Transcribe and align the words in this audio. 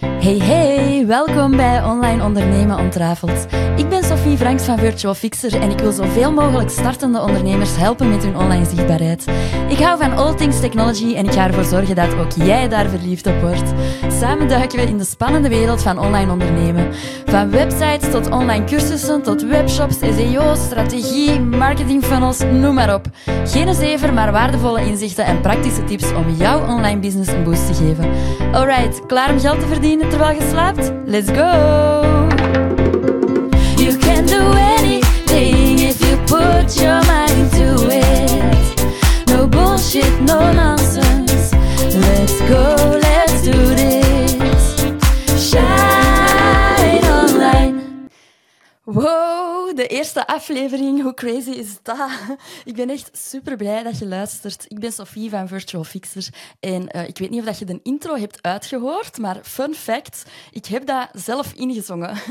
thank 0.00 0.10
you. 0.12 0.15
Hey 0.26 0.38
hey, 0.38 1.06
welkom 1.06 1.56
bij 1.56 1.84
Online 1.84 2.24
Ondernemen 2.24 2.78
Ontrafeld. 2.78 3.46
Ik 3.76 3.88
ben 3.88 4.04
Sophie 4.04 4.36
Franks 4.36 4.64
van 4.64 4.78
Virtual 4.78 5.14
Fixer 5.14 5.60
en 5.60 5.70
ik 5.70 5.78
wil 5.78 5.92
zoveel 5.92 6.32
mogelijk 6.32 6.70
startende 6.70 7.20
ondernemers 7.20 7.76
helpen 7.76 8.08
met 8.08 8.24
hun 8.24 8.36
online 8.36 8.64
zichtbaarheid. 8.64 9.24
Ik 9.68 9.78
hou 9.78 9.98
van 9.98 10.16
all 10.16 10.34
things 10.34 10.60
technology 10.60 11.14
en 11.14 11.24
ik 11.24 11.32
ga 11.32 11.46
ervoor 11.46 11.64
zorgen 11.64 11.94
dat 11.94 12.14
ook 12.14 12.32
jij 12.32 12.68
daar 12.68 12.88
verliefd 12.88 13.26
op 13.26 13.40
wordt. 13.40 13.72
Samen 14.08 14.48
duiken 14.48 14.78
we 14.78 14.84
in 14.84 14.98
de 14.98 15.04
spannende 15.04 15.48
wereld 15.48 15.82
van 15.82 15.98
online 15.98 16.32
ondernemen. 16.32 16.88
Van 17.26 17.50
websites 17.50 18.10
tot 18.10 18.30
online 18.30 18.64
cursussen 18.64 19.22
tot 19.22 19.42
webshops, 19.42 19.98
SEO, 19.98 20.54
strategie, 20.54 21.40
marketing 21.40 22.04
funnels, 22.04 22.38
noem 22.52 22.74
maar 22.74 22.94
op. 22.94 23.06
Geen 23.44 23.74
zever, 23.74 24.12
maar 24.12 24.32
waardevolle 24.32 24.86
inzichten 24.86 25.24
en 25.24 25.40
praktische 25.40 25.84
tips 25.84 26.12
om 26.12 26.34
jouw 26.38 26.66
online 26.66 27.00
business 27.00 27.30
een 27.30 27.44
boost 27.44 27.66
te 27.66 27.74
geven. 27.74 28.10
Alright, 28.52 29.06
klaar 29.06 29.30
om 29.30 29.40
geld 29.40 29.60
te 29.60 29.66
verdienen 29.66 30.08
je 30.18 30.40
slaapt? 30.50 30.92
Let's 31.06 31.30
go! 31.30 32.28
You 33.78 33.98
can 33.98 34.26
do 34.26 34.52
anything 34.56 35.78
if 35.78 36.00
you 36.00 36.16
put 36.26 36.80
your 36.80 37.02
mind 37.04 37.50
to 37.52 37.88
it. 37.90 39.26
No 39.28 39.46
bullshit, 39.46 40.20
no 40.20 40.52
nonsense. 40.52 41.52
Let's 41.94 42.40
go, 42.48 42.95
de 49.76 49.86
eerste 49.86 50.26
aflevering. 50.26 51.02
Hoe 51.02 51.14
crazy 51.14 51.50
is 51.50 51.78
dat? 51.82 52.10
Ik 52.64 52.74
ben 52.74 52.90
echt 52.90 53.10
super 53.12 53.56
blij 53.56 53.82
dat 53.82 53.98
je 53.98 54.06
luistert. 54.06 54.64
Ik 54.68 54.80
ben 54.80 54.92
Sophie 54.92 55.30
van 55.30 55.48
Virtual 55.48 55.84
Fixer. 55.84 56.28
En 56.60 56.88
eh, 56.88 57.08
ik 57.08 57.18
weet 57.18 57.30
niet 57.30 57.40
of 57.40 57.46
dat 57.46 57.58
je 57.58 57.64
de 57.64 57.80
intro 57.82 58.16
hebt 58.16 58.42
uitgehoord, 58.42 59.18
maar 59.18 59.38
fun 59.42 59.74
fact, 59.74 60.24
ik 60.50 60.66
heb 60.66 60.86
dat 60.86 61.08
zelf 61.12 61.52
ingezongen. 61.52 62.16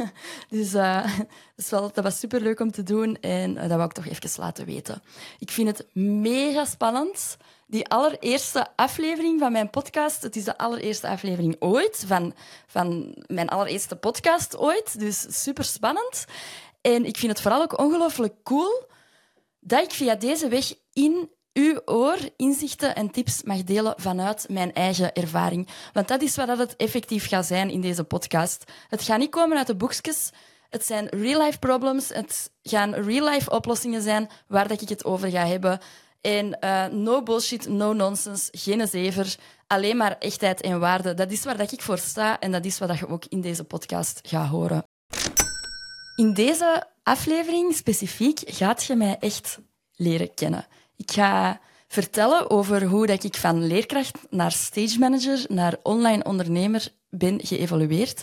Dus 0.50 0.74
eh, 0.74 1.04
dat, 1.04 1.26
is 1.56 1.70
wel, 1.70 1.92
dat 1.94 2.04
was 2.04 2.20
super 2.20 2.42
leuk 2.42 2.60
om 2.60 2.72
te 2.72 2.84
doen 2.84 3.18
en 3.22 3.58
eh, 3.58 3.62
dat 3.62 3.78
wou 3.78 3.84
ik 3.84 3.92
toch 3.92 4.08
even 4.08 4.42
laten 4.42 4.66
weten. 4.66 5.02
Ik 5.40 5.52
vind 5.52 5.68
het 5.68 5.86
mega 5.94 6.66
spannend. 6.66 7.38
Die 7.68 7.88
allereerste 7.88 8.68
aflevering 8.76 9.40
van 9.40 9.52
mijn 9.52 9.70
podcast, 9.70 10.22
het 10.22 10.36
is 10.36 10.44
de 10.44 10.58
allereerste 10.58 11.08
aflevering 11.08 11.56
ooit, 11.60 12.04
van, 12.08 12.34
van 12.68 13.16
mijn 13.28 13.50
allereerste 13.50 13.96
podcast 13.96 14.58
ooit. 14.58 15.00
Dus 15.00 15.26
super 15.44 15.64
spannend. 15.64 16.26
En 16.86 17.06
ik 17.06 17.18
vind 17.18 17.32
het 17.32 17.42
vooral 17.42 17.62
ook 17.62 17.80
ongelooflijk 17.80 18.34
cool 18.44 18.88
dat 19.60 19.84
ik 19.84 19.92
via 19.92 20.16
deze 20.16 20.48
weg 20.48 20.74
in 20.94 21.30
uw 21.54 21.82
oor 21.86 22.18
inzichten 22.38 22.96
en 22.96 23.12
tips 23.12 23.44
mag 23.44 23.64
delen 23.64 23.94
vanuit 23.98 24.46
mijn 24.50 24.74
eigen 24.74 25.14
ervaring. 25.14 25.68
Want 25.94 26.08
dat 26.08 26.22
is 26.22 26.36
wat 26.36 26.58
het 26.58 26.76
effectief 26.76 27.28
gaat 27.28 27.46
zijn 27.46 27.70
in 27.70 27.82
deze 27.82 28.04
podcast. 28.04 28.72
Het 28.88 29.02
gaat 29.02 29.20
niet 29.20 29.30
komen 29.30 29.58
uit 29.58 29.68
de 29.68 29.76
boekjes. 29.76 30.30
Het 30.70 30.86
zijn 30.86 31.08
real-life 31.08 31.60
problems. 31.60 32.10
Het 32.10 32.52
gaan 32.64 32.94
real-life 32.94 33.50
oplossingen 33.50 34.02
zijn 34.02 34.30
waar 34.48 34.68
dat 34.68 34.82
ik 34.82 34.90
het 34.90 35.06
over 35.06 35.30
ga 35.30 35.46
hebben. 35.46 35.80
En 36.22 36.60
eh, 36.60 36.86
no 36.86 37.24
bullshit, 37.24 37.68
no 37.68 37.94
nonsense, 37.94 38.50
geen 38.52 38.88
zever. 38.88 39.36
Alleen 39.68 39.98
maar 39.98 40.18
echtheid 40.20 40.62
en 40.62 40.80
waarde. 40.80 41.14
Dat 41.14 41.32
is 41.32 41.44
waar 41.44 41.58
dat 41.58 41.72
ik 41.72 41.82
voor 41.82 41.98
sta 41.98 42.40
en 42.40 42.52
dat 42.52 42.66
is 42.66 42.80
wat 42.80 43.00
je 43.00 43.08
ook 43.08 43.26
in 43.30 43.42
deze 43.42 43.64
podcast 43.64 44.20
gaat 44.24 44.50
horen. 44.50 44.95
In 46.16 46.34
deze 46.34 46.84
aflevering 47.04 47.76
specifiek 47.76 48.42
gaat 48.46 48.84
je 48.84 48.96
mij 48.96 49.18
echt 49.20 49.60
leren 49.96 50.34
kennen. 50.34 50.68
Ik 50.96 51.12
ga 51.12 51.60
vertellen 51.88 52.50
over 52.50 52.84
hoe 52.84 53.08
dat 53.08 53.24
ik 53.24 53.36
van 53.36 53.68
leerkracht 53.68 54.18
naar 54.30 54.52
stage 54.52 55.00
manager 55.00 55.46
naar 55.48 55.78
online 55.84 56.24
ondernemer 56.24 56.88
ben 57.10 57.40
geëvolueerd. 57.44 58.22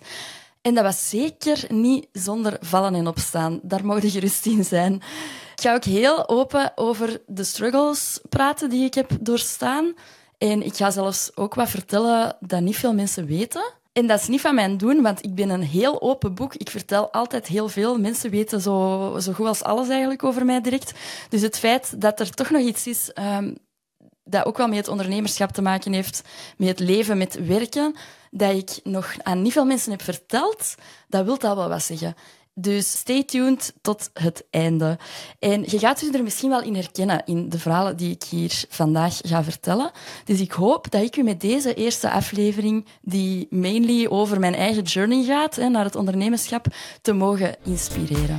En 0.60 0.74
dat 0.74 0.84
was 0.84 1.08
zeker 1.08 1.64
niet 1.68 2.08
zonder 2.12 2.56
vallen 2.60 2.94
en 2.94 3.06
opstaan. 3.06 3.60
Daar 3.62 3.86
mogen 3.86 4.10
gerust 4.10 4.46
in 4.46 4.64
zijn. 4.64 4.94
Ik 4.94 5.60
ga 5.60 5.74
ook 5.74 5.84
heel 5.84 6.28
open 6.28 6.72
over 6.74 7.22
de 7.26 7.44
struggles 7.44 8.20
praten 8.28 8.70
die 8.70 8.84
ik 8.84 8.94
heb 8.94 9.10
doorstaan. 9.20 9.94
En 10.38 10.62
ik 10.62 10.74
ga 10.74 10.90
zelfs 10.90 11.36
ook 11.36 11.54
wat 11.54 11.68
vertellen 11.68 12.36
dat 12.40 12.60
niet 12.60 12.76
veel 12.76 12.94
mensen 12.94 13.26
weten. 13.26 13.80
En 13.92 14.06
dat 14.06 14.20
is 14.20 14.28
niet 14.28 14.40
van 14.40 14.54
mijn 14.54 14.76
doen, 14.76 15.02
want 15.02 15.24
ik 15.24 15.34
ben 15.34 15.50
een 15.50 15.62
heel 15.62 16.02
open 16.02 16.34
boek. 16.34 16.54
Ik 16.54 16.70
vertel 16.70 17.12
altijd 17.12 17.46
heel 17.46 17.68
veel. 17.68 17.98
Mensen 17.98 18.30
weten 18.30 18.60
zo, 18.60 19.16
zo 19.20 19.32
goed 19.32 19.46
als 19.46 19.62
alles 19.62 19.88
eigenlijk 19.88 20.24
over 20.24 20.44
mij 20.44 20.60
direct. 20.60 20.92
Dus 21.28 21.42
het 21.42 21.58
feit 21.58 22.00
dat 22.00 22.20
er 22.20 22.30
toch 22.30 22.50
nog 22.50 22.62
iets 22.62 22.86
is 22.86 23.10
um, 23.14 23.56
dat 24.24 24.44
ook 24.44 24.56
wel 24.56 24.68
met 24.68 24.76
het 24.76 24.88
ondernemerschap 24.88 25.50
te 25.50 25.62
maken 25.62 25.92
heeft, 25.92 26.22
met 26.56 26.68
het 26.68 26.80
leven, 26.80 27.18
met 27.18 27.46
werken, 27.46 27.94
dat 28.30 28.54
ik 28.54 28.80
nog 28.84 29.14
aan 29.22 29.42
niet 29.42 29.52
veel 29.52 29.64
mensen 29.64 29.90
heb 29.90 30.02
verteld, 30.02 30.74
dat 31.08 31.24
wil 31.24 31.40
al 31.40 31.56
wel 31.56 31.68
wat 31.68 31.82
zeggen. 31.82 32.14
Dus 32.54 32.90
stay 32.90 33.24
tuned 33.24 33.72
tot 33.80 34.10
het 34.12 34.44
einde. 34.50 34.98
En 35.38 35.62
je 35.66 35.78
gaat 35.78 36.00
je 36.00 36.10
er 36.12 36.22
misschien 36.22 36.50
wel 36.50 36.62
in 36.62 36.74
herkennen 36.74 37.22
in 37.24 37.48
de 37.48 37.58
verhalen 37.58 37.96
die 37.96 38.10
ik 38.10 38.22
hier 38.22 38.64
vandaag 38.68 39.18
ga 39.22 39.44
vertellen. 39.44 39.90
Dus 40.24 40.40
ik 40.40 40.52
hoop 40.52 40.90
dat 40.90 41.02
ik 41.02 41.16
u 41.16 41.22
met 41.22 41.40
deze 41.40 41.74
eerste 41.74 42.10
aflevering, 42.10 42.86
die 43.00 43.46
mainly 43.50 44.06
over 44.06 44.40
mijn 44.40 44.54
eigen 44.54 44.82
journey 44.82 45.24
gaat, 45.24 45.56
hè, 45.56 45.68
naar 45.68 45.84
het 45.84 45.96
ondernemerschap, 45.96 46.66
te 47.02 47.12
mogen 47.12 47.56
inspireren. 47.64 48.38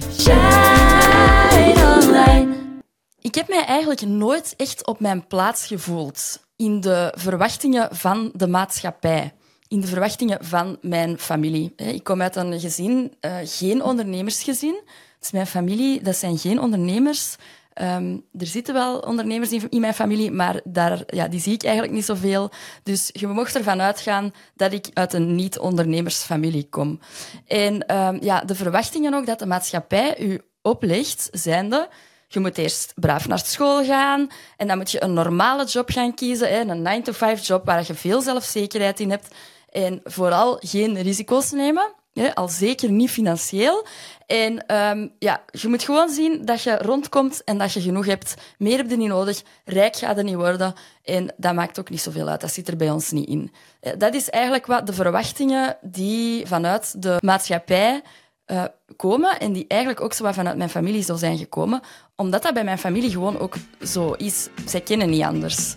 Ik 3.21 3.35
heb 3.35 3.47
mij 3.47 3.65
eigenlijk 3.65 4.01
nooit 4.01 4.53
echt 4.57 4.87
op 4.87 4.99
mijn 4.99 5.27
plaats 5.27 5.67
gevoeld 5.67 6.45
in 6.55 6.81
de 6.81 7.13
verwachtingen 7.17 7.95
van 7.95 8.31
de 8.33 8.47
maatschappij 8.47 9.33
in 9.73 9.81
de 9.81 9.87
verwachtingen 9.87 10.45
van 10.45 10.77
mijn 10.81 11.19
familie. 11.19 11.73
Ik 11.75 12.03
kom 12.03 12.21
uit 12.21 12.35
een 12.35 12.59
gezin, 12.59 13.13
uh, 13.21 13.35
geen 13.43 13.83
ondernemersgezin. 13.83 14.81
Dus 15.19 15.31
mijn 15.31 15.47
familie, 15.47 16.01
dat 16.01 16.15
zijn 16.15 16.37
geen 16.37 16.59
ondernemers. 16.59 17.35
Um, 17.81 18.25
er 18.37 18.47
zitten 18.47 18.73
wel 18.73 18.99
ondernemers 18.99 19.51
in, 19.51 19.69
in, 19.69 19.81
mijn 19.81 19.93
familie, 19.93 20.31
maar 20.31 20.61
daar, 20.63 21.03
ja, 21.07 21.27
die 21.27 21.39
zie 21.39 21.53
ik 21.53 21.63
eigenlijk 21.63 21.93
niet 21.93 22.05
zoveel. 22.05 22.51
Dus 22.83 23.09
je 23.13 23.27
mocht 23.27 23.55
ervan 23.55 23.81
uitgaan 23.81 24.33
dat 24.55 24.73
ik 24.73 24.89
uit 24.93 25.13
een 25.13 25.35
niet-ondernemersfamilie 25.35 26.67
kom. 26.69 26.99
En 27.47 27.95
um, 27.95 28.17
ja, 28.21 28.41
de 28.41 28.55
verwachtingen 28.55 29.13
ook 29.13 29.25
dat 29.25 29.39
de 29.39 29.45
maatschappij 29.45 30.19
u 30.19 30.41
oplegt, 30.61 31.29
zijnde... 31.31 31.89
Je 32.33 32.39
moet 32.39 32.57
eerst 32.57 32.93
braaf 32.95 33.27
naar 33.27 33.39
school 33.39 33.85
gaan 33.85 34.27
en 34.57 34.67
dan 34.67 34.77
moet 34.77 34.91
je 34.91 35.03
een 35.03 35.13
normale 35.13 35.65
job 35.65 35.89
gaan 35.89 36.13
kiezen, 36.13 36.49
hè, 36.49 36.59
een 36.59 37.03
9-to-5 37.03 37.41
job 37.41 37.65
waar 37.65 37.83
je 37.87 37.93
veel 37.93 38.21
zelfzekerheid 38.21 38.99
in 38.99 39.09
hebt. 39.09 39.35
En 39.73 40.01
vooral 40.03 40.57
geen 40.59 41.01
risico's 41.01 41.51
nemen. 41.51 41.93
Al 42.33 42.47
zeker 42.47 42.91
niet 42.91 43.09
financieel. 43.09 43.85
En 44.25 44.75
um, 44.75 45.11
ja, 45.19 45.43
je 45.51 45.67
moet 45.67 45.83
gewoon 45.83 46.09
zien 46.09 46.45
dat 46.45 46.61
je 46.61 46.77
rondkomt 46.77 47.43
en 47.43 47.57
dat 47.57 47.73
je 47.73 47.81
genoeg 47.81 48.05
hebt. 48.05 48.33
Meer 48.57 48.77
heb 48.77 48.89
je 48.89 48.97
niet 48.97 49.07
nodig. 49.07 49.41
Rijk 49.65 49.95
gaat 49.95 50.17
er 50.17 50.23
niet 50.23 50.35
worden. 50.35 50.73
En 51.03 51.33
dat 51.37 51.53
maakt 51.53 51.79
ook 51.79 51.89
niet 51.89 52.01
zoveel 52.01 52.27
uit. 52.27 52.41
Dat 52.41 52.53
zit 52.53 52.67
er 52.67 52.75
bij 52.75 52.89
ons 52.89 53.11
niet 53.11 53.27
in. 53.27 53.51
Eh, 53.79 53.93
dat 53.97 54.13
is 54.13 54.29
eigenlijk 54.29 54.65
wat 54.65 54.87
de 54.87 54.93
verwachtingen 54.93 55.77
die 55.81 56.47
vanuit 56.47 57.01
de 57.01 57.17
maatschappij 57.19 58.01
uh, 58.47 58.63
komen 58.95 59.39
en 59.39 59.53
die 59.53 59.65
eigenlijk 59.67 60.01
ook 60.01 60.13
zo 60.13 60.31
vanuit 60.31 60.57
mijn 60.57 60.69
familie 60.69 61.03
zo 61.03 61.15
zijn 61.15 61.37
gekomen. 61.37 61.81
Omdat 62.15 62.41
dat 62.43 62.53
bij 62.53 62.63
mijn 62.63 62.77
familie 62.77 63.09
gewoon 63.09 63.39
ook 63.39 63.55
zo 63.81 64.11
is. 64.11 64.47
Zij 64.65 64.81
kennen 64.81 65.09
niet 65.09 65.23
anders. 65.23 65.75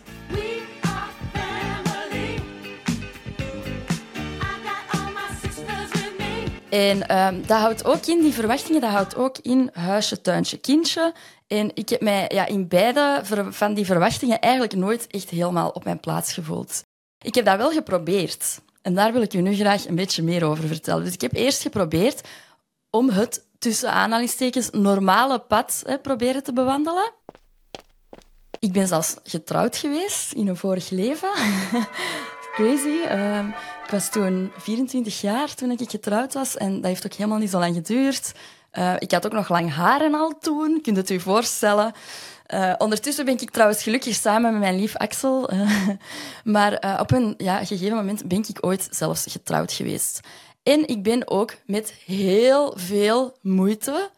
En 6.77 7.17
um, 7.17 7.47
dat 7.47 7.59
houdt 7.59 7.85
ook 7.85 8.07
in, 8.07 8.21
die 8.21 8.33
verwachtingen, 8.33 8.81
dat 8.81 8.91
houdt 8.91 9.17
ook 9.17 9.39
in 9.39 9.71
huisje, 9.73 10.21
tuintje, 10.21 10.57
kindje. 10.57 11.15
En 11.47 11.71
ik 11.75 11.89
heb 11.89 12.01
mij 12.01 12.31
ja, 12.33 12.47
in 12.47 12.69
beide 12.69 13.21
van 13.51 13.75
die 13.75 13.85
verwachtingen 13.85 14.41
eigenlijk 14.41 14.75
nooit 14.75 15.07
echt 15.07 15.31
helemaal 15.31 15.69
op 15.69 15.85
mijn 15.85 16.01
plaats 16.01 16.33
gevoeld. 16.33 16.83
Ik 17.25 17.35
heb 17.35 17.45
dat 17.45 17.57
wel 17.57 17.71
geprobeerd. 17.71 18.61
En 18.83 18.95
daar 18.95 19.13
wil 19.13 19.23
ik 19.23 19.35
u 19.35 19.41
nu 19.41 19.55
graag 19.55 19.87
een 19.87 19.95
beetje 19.95 20.23
meer 20.23 20.45
over 20.45 20.67
vertellen. 20.67 21.05
Dus 21.05 21.15
ik 21.15 21.21
heb 21.21 21.35
eerst 21.35 21.63
geprobeerd 21.63 22.29
om 22.91 23.09
het 23.11 23.47
tussen 23.59 23.93
aanhalingstekens 23.93 24.71
normale 24.71 25.39
pad 25.39 25.83
hè, 25.87 25.99
proberen 25.99 26.43
te 26.43 26.53
bewandelen. 26.53 27.13
Ik 28.59 28.73
ben 28.73 28.87
zelfs 28.87 29.17
getrouwd 29.25 29.77
geweest 29.77 30.33
in 30.33 30.49
een 30.49 30.57
vorig 30.57 30.91
leven. 30.91 31.31
Crazy. 32.57 33.13
Um, 33.13 33.49
ik 33.85 33.91
was 33.91 34.11
toen 34.11 34.53
24 34.57 35.21
jaar 35.21 35.55
toen 35.55 35.71
ik 35.71 35.91
getrouwd 35.91 36.35
was 36.35 36.57
en 36.57 36.75
dat 36.75 36.85
heeft 36.85 37.05
ook 37.07 37.13
helemaal 37.13 37.39
niet 37.39 37.51
zo 37.51 37.59
lang 37.59 37.75
geduurd. 37.75 38.33
Uh, 38.73 38.95
ik 38.99 39.11
had 39.11 39.27
ook 39.27 39.33
nog 39.33 39.49
lang 39.49 39.73
haar 39.73 40.01
en 40.01 40.15
al 40.15 40.39
toen, 40.41 40.81
kunt 40.83 40.97
het 40.97 41.11
u 41.11 41.21
voorstellen. 41.21 41.93
Uh, 42.55 42.75
ondertussen 42.79 43.25
ben 43.25 43.41
ik 43.41 43.51
trouwens 43.51 43.83
gelukkig 43.83 44.15
samen 44.15 44.53
met 44.53 44.61
mijn 44.61 44.77
lief 44.77 44.97
Axel. 44.97 45.53
Uh, 45.53 45.89
maar 46.55 47.01
op 47.01 47.13
een 47.13 47.35
ja, 47.37 47.65
gegeven 47.65 47.97
moment 47.97 48.29
ben 48.29 48.45
ik 48.49 48.59
ooit 48.61 48.89
zelfs 48.91 49.25
getrouwd 49.29 49.73
geweest. 49.73 50.21
En 50.63 50.89
ik 50.89 51.03
ben 51.03 51.29
ook 51.29 51.55
met 51.67 51.95
heel 52.05 52.73
veel 52.77 53.37
moeite 53.43 54.11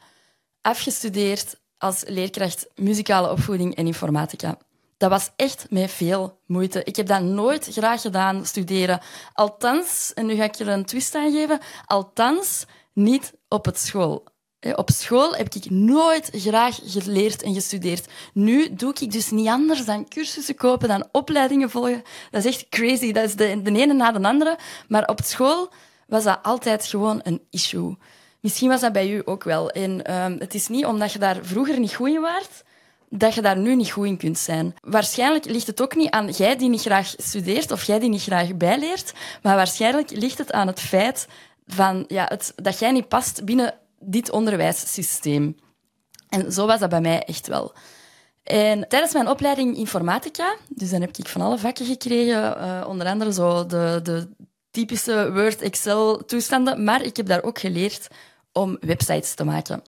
afgestudeerd 0.63 1.57
als 1.79 2.03
leerkracht 2.07 2.67
muzikale 2.75 3.31
opvoeding 3.31 3.75
en 3.75 3.87
informatica. 3.87 4.59
Dat 4.99 5.11
was 5.11 5.31
echt 5.37 5.67
met 5.71 5.91
veel 5.91 6.41
moeite. 6.47 6.85
Ik 6.85 6.97
heb 6.97 7.07
dat 7.07 7.23
nooit 7.23 7.69
graag 7.71 8.01
gedaan, 8.01 8.47
studeren. 8.47 9.01
Althans, 9.33 10.13
en 10.15 10.27
nu 10.27 10.35
ga 10.35 10.45
ik 10.45 10.55
er 10.55 10.69
een 10.69 10.85
twist 10.85 11.15
aan 11.15 11.33
geven, 11.33 11.61
althans 11.87 12.65
niet 12.93 13.33
op 13.49 13.65
het 13.65 13.79
school. 13.79 14.27
Op 14.75 14.91
school 14.91 15.35
heb 15.35 15.55
ik 15.55 15.71
nooit 15.71 16.31
graag 16.33 16.79
geleerd 16.85 17.43
en 17.43 17.55
gestudeerd. 17.55 18.07
Nu 18.33 18.75
doe 18.75 18.95
ik 19.01 19.13
dus 19.13 19.31
niet 19.31 19.49
anders 19.49 19.85
dan 19.85 20.09
cursussen 20.09 20.55
kopen, 20.55 20.89
dan 20.89 21.09
opleidingen 21.13 21.71
volgen. 21.71 22.03
Dat 22.31 22.45
is 22.45 22.55
echt 22.55 22.69
crazy. 22.69 23.13
Dat 23.13 23.25
is 23.25 23.35
de, 23.35 23.63
de 23.63 23.73
ene 23.73 23.93
na 23.93 24.13
de 24.13 24.29
andere. 24.29 24.59
Maar 24.89 25.09
op 25.09 25.21
school 25.25 25.73
was 26.07 26.25
dat 26.25 26.39
altijd 26.43 26.87
gewoon 26.87 27.21
een 27.23 27.43
issue. 27.51 27.97
Misschien 28.41 28.69
was 28.69 28.81
dat 28.81 28.93
bij 28.93 29.11
u 29.11 29.23
ook 29.25 29.45
wel. 29.45 29.71
En 29.71 30.05
ehm, 30.05 30.37
het 30.39 30.55
is 30.55 30.69
niet 30.69 30.87
omdat 30.87 31.13
je 31.13 31.19
daar 31.19 31.39
vroeger 31.43 31.79
niet 31.79 31.95
goed 31.95 32.09
in 32.09 32.21
waart, 32.21 32.63
dat 33.11 33.35
je 33.35 33.43
daar 33.43 33.59
nu 33.59 33.77
niet 33.77 33.91
goed 33.91 34.07
in 34.07 34.17
kunt 34.17 34.39
zijn. 34.39 34.75
Waarschijnlijk 34.81 35.45
ligt 35.45 35.67
het 35.67 35.83
ook 35.83 35.97
niet 35.97 36.11
aan 36.11 36.31
jij 36.31 36.57
die 36.57 36.69
niet 36.69 36.81
graag 36.81 37.15
studeert 37.17 37.71
of 37.71 37.83
jij 37.83 37.99
die 37.99 38.09
niet 38.09 38.23
graag 38.23 38.57
bijleert, 38.57 39.13
maar 39.43 39.57
waarschijnlijk 39.57 40.11
ligt 40.11 40.39
het 40.39 40.53
aan 40.53 40.67
het 40.67 40.81
feit 40.81 41.27
van, 41.67 42.05
ja, 42.09 42.27
het, 42.29 42.53
dat 42.57 42.79
jij 42.79 42.93
niet 42.93 43.09
past 43.09 43.45
binnen 43.45 43.75
dit 44.01 44.31
onderwijssysteem. 44.31 45.57
En 46.29 46.53
zo 46.53 46.67
was 46.67 46.81
dat 46.81 46.89
bij 46.89 47.01
mij 47.01 47.23
echt 47.23 47.47
wel. 47.47 47.73
En 48.43 48.89
tijdens 48.89 49.13
mijn 49.13 49.29
opleiding 49.29 49.77
informatica, 49.77 50.57
dus 50.69 50.91
dan 50.91 51.01
heb 51.01 51.17
ik 51.17 51.29
van 51.29 51.41
alle 51.41 51.59
vakken 51.59 51.87
gekregen, 51.87 52.57
uh, 52.59 52.85
onder 52.89 53.07
andere 53.07 53.33
zo 53.33 53.67
de, 53.67 54.01
de 54.03 54.29
typische 54.71 55.33
Word, 55.33 55.63
Excel 55.63 56.25
toestanden, 56.25 56.85
maar 56.85 57.03
ik 57.03 57.17
heb 57.17 57.27
daar 57.27 57.43
ook 57.43 57.59
geleerd 57.59 58.09
om 58.53 58.77
websites 58.81 59.35
te 59.35 59.45
maken. 59.45 59.83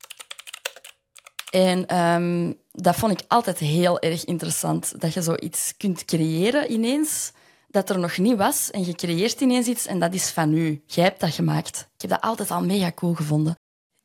En 1.51 1.99
um, 1.99 2.59
dat 2.73 2.97
vond 2.97 3.13
ik 3.13 3.25
altijd 3.29 3.59
heel 3.59 4.01
erg 4.01 4.25
interessant, 4.25 5.01
dat 5.01 5.15
je 5.15 5.23
zoiets 5.23 5.75
kunt 5.77 6.05
creëren 6.05 6.73
ineens 6.73 7.33
dat 7.69 7.91
er 7.91 7.99
nog 7.99 8.19
niet 8.19 8.37
was 8.37 8.71
en 8.71 8.85
je 8.85 8.95
creëert 8.95 9.41
ineens 9.41 9.67
iets 9.67 9.87
en 9.87 9.99
dat 9.99 10.15
is 10.15 10.31
van 10.31 10.55
u. 10.55 10.83
Jij 10.87 11.05
hebt 11.05 11.21
dat 11.21 11.35
gemaakt. 11.35 11.89
Ik 11.95 12.01
heb 12.01 12.11
dat 12.11 12.21
altijd 12.21 12.51
al 12.51 12.65
mega 12.65 12.93
cool 12.93 13.15
gevonden. 13.15 13.55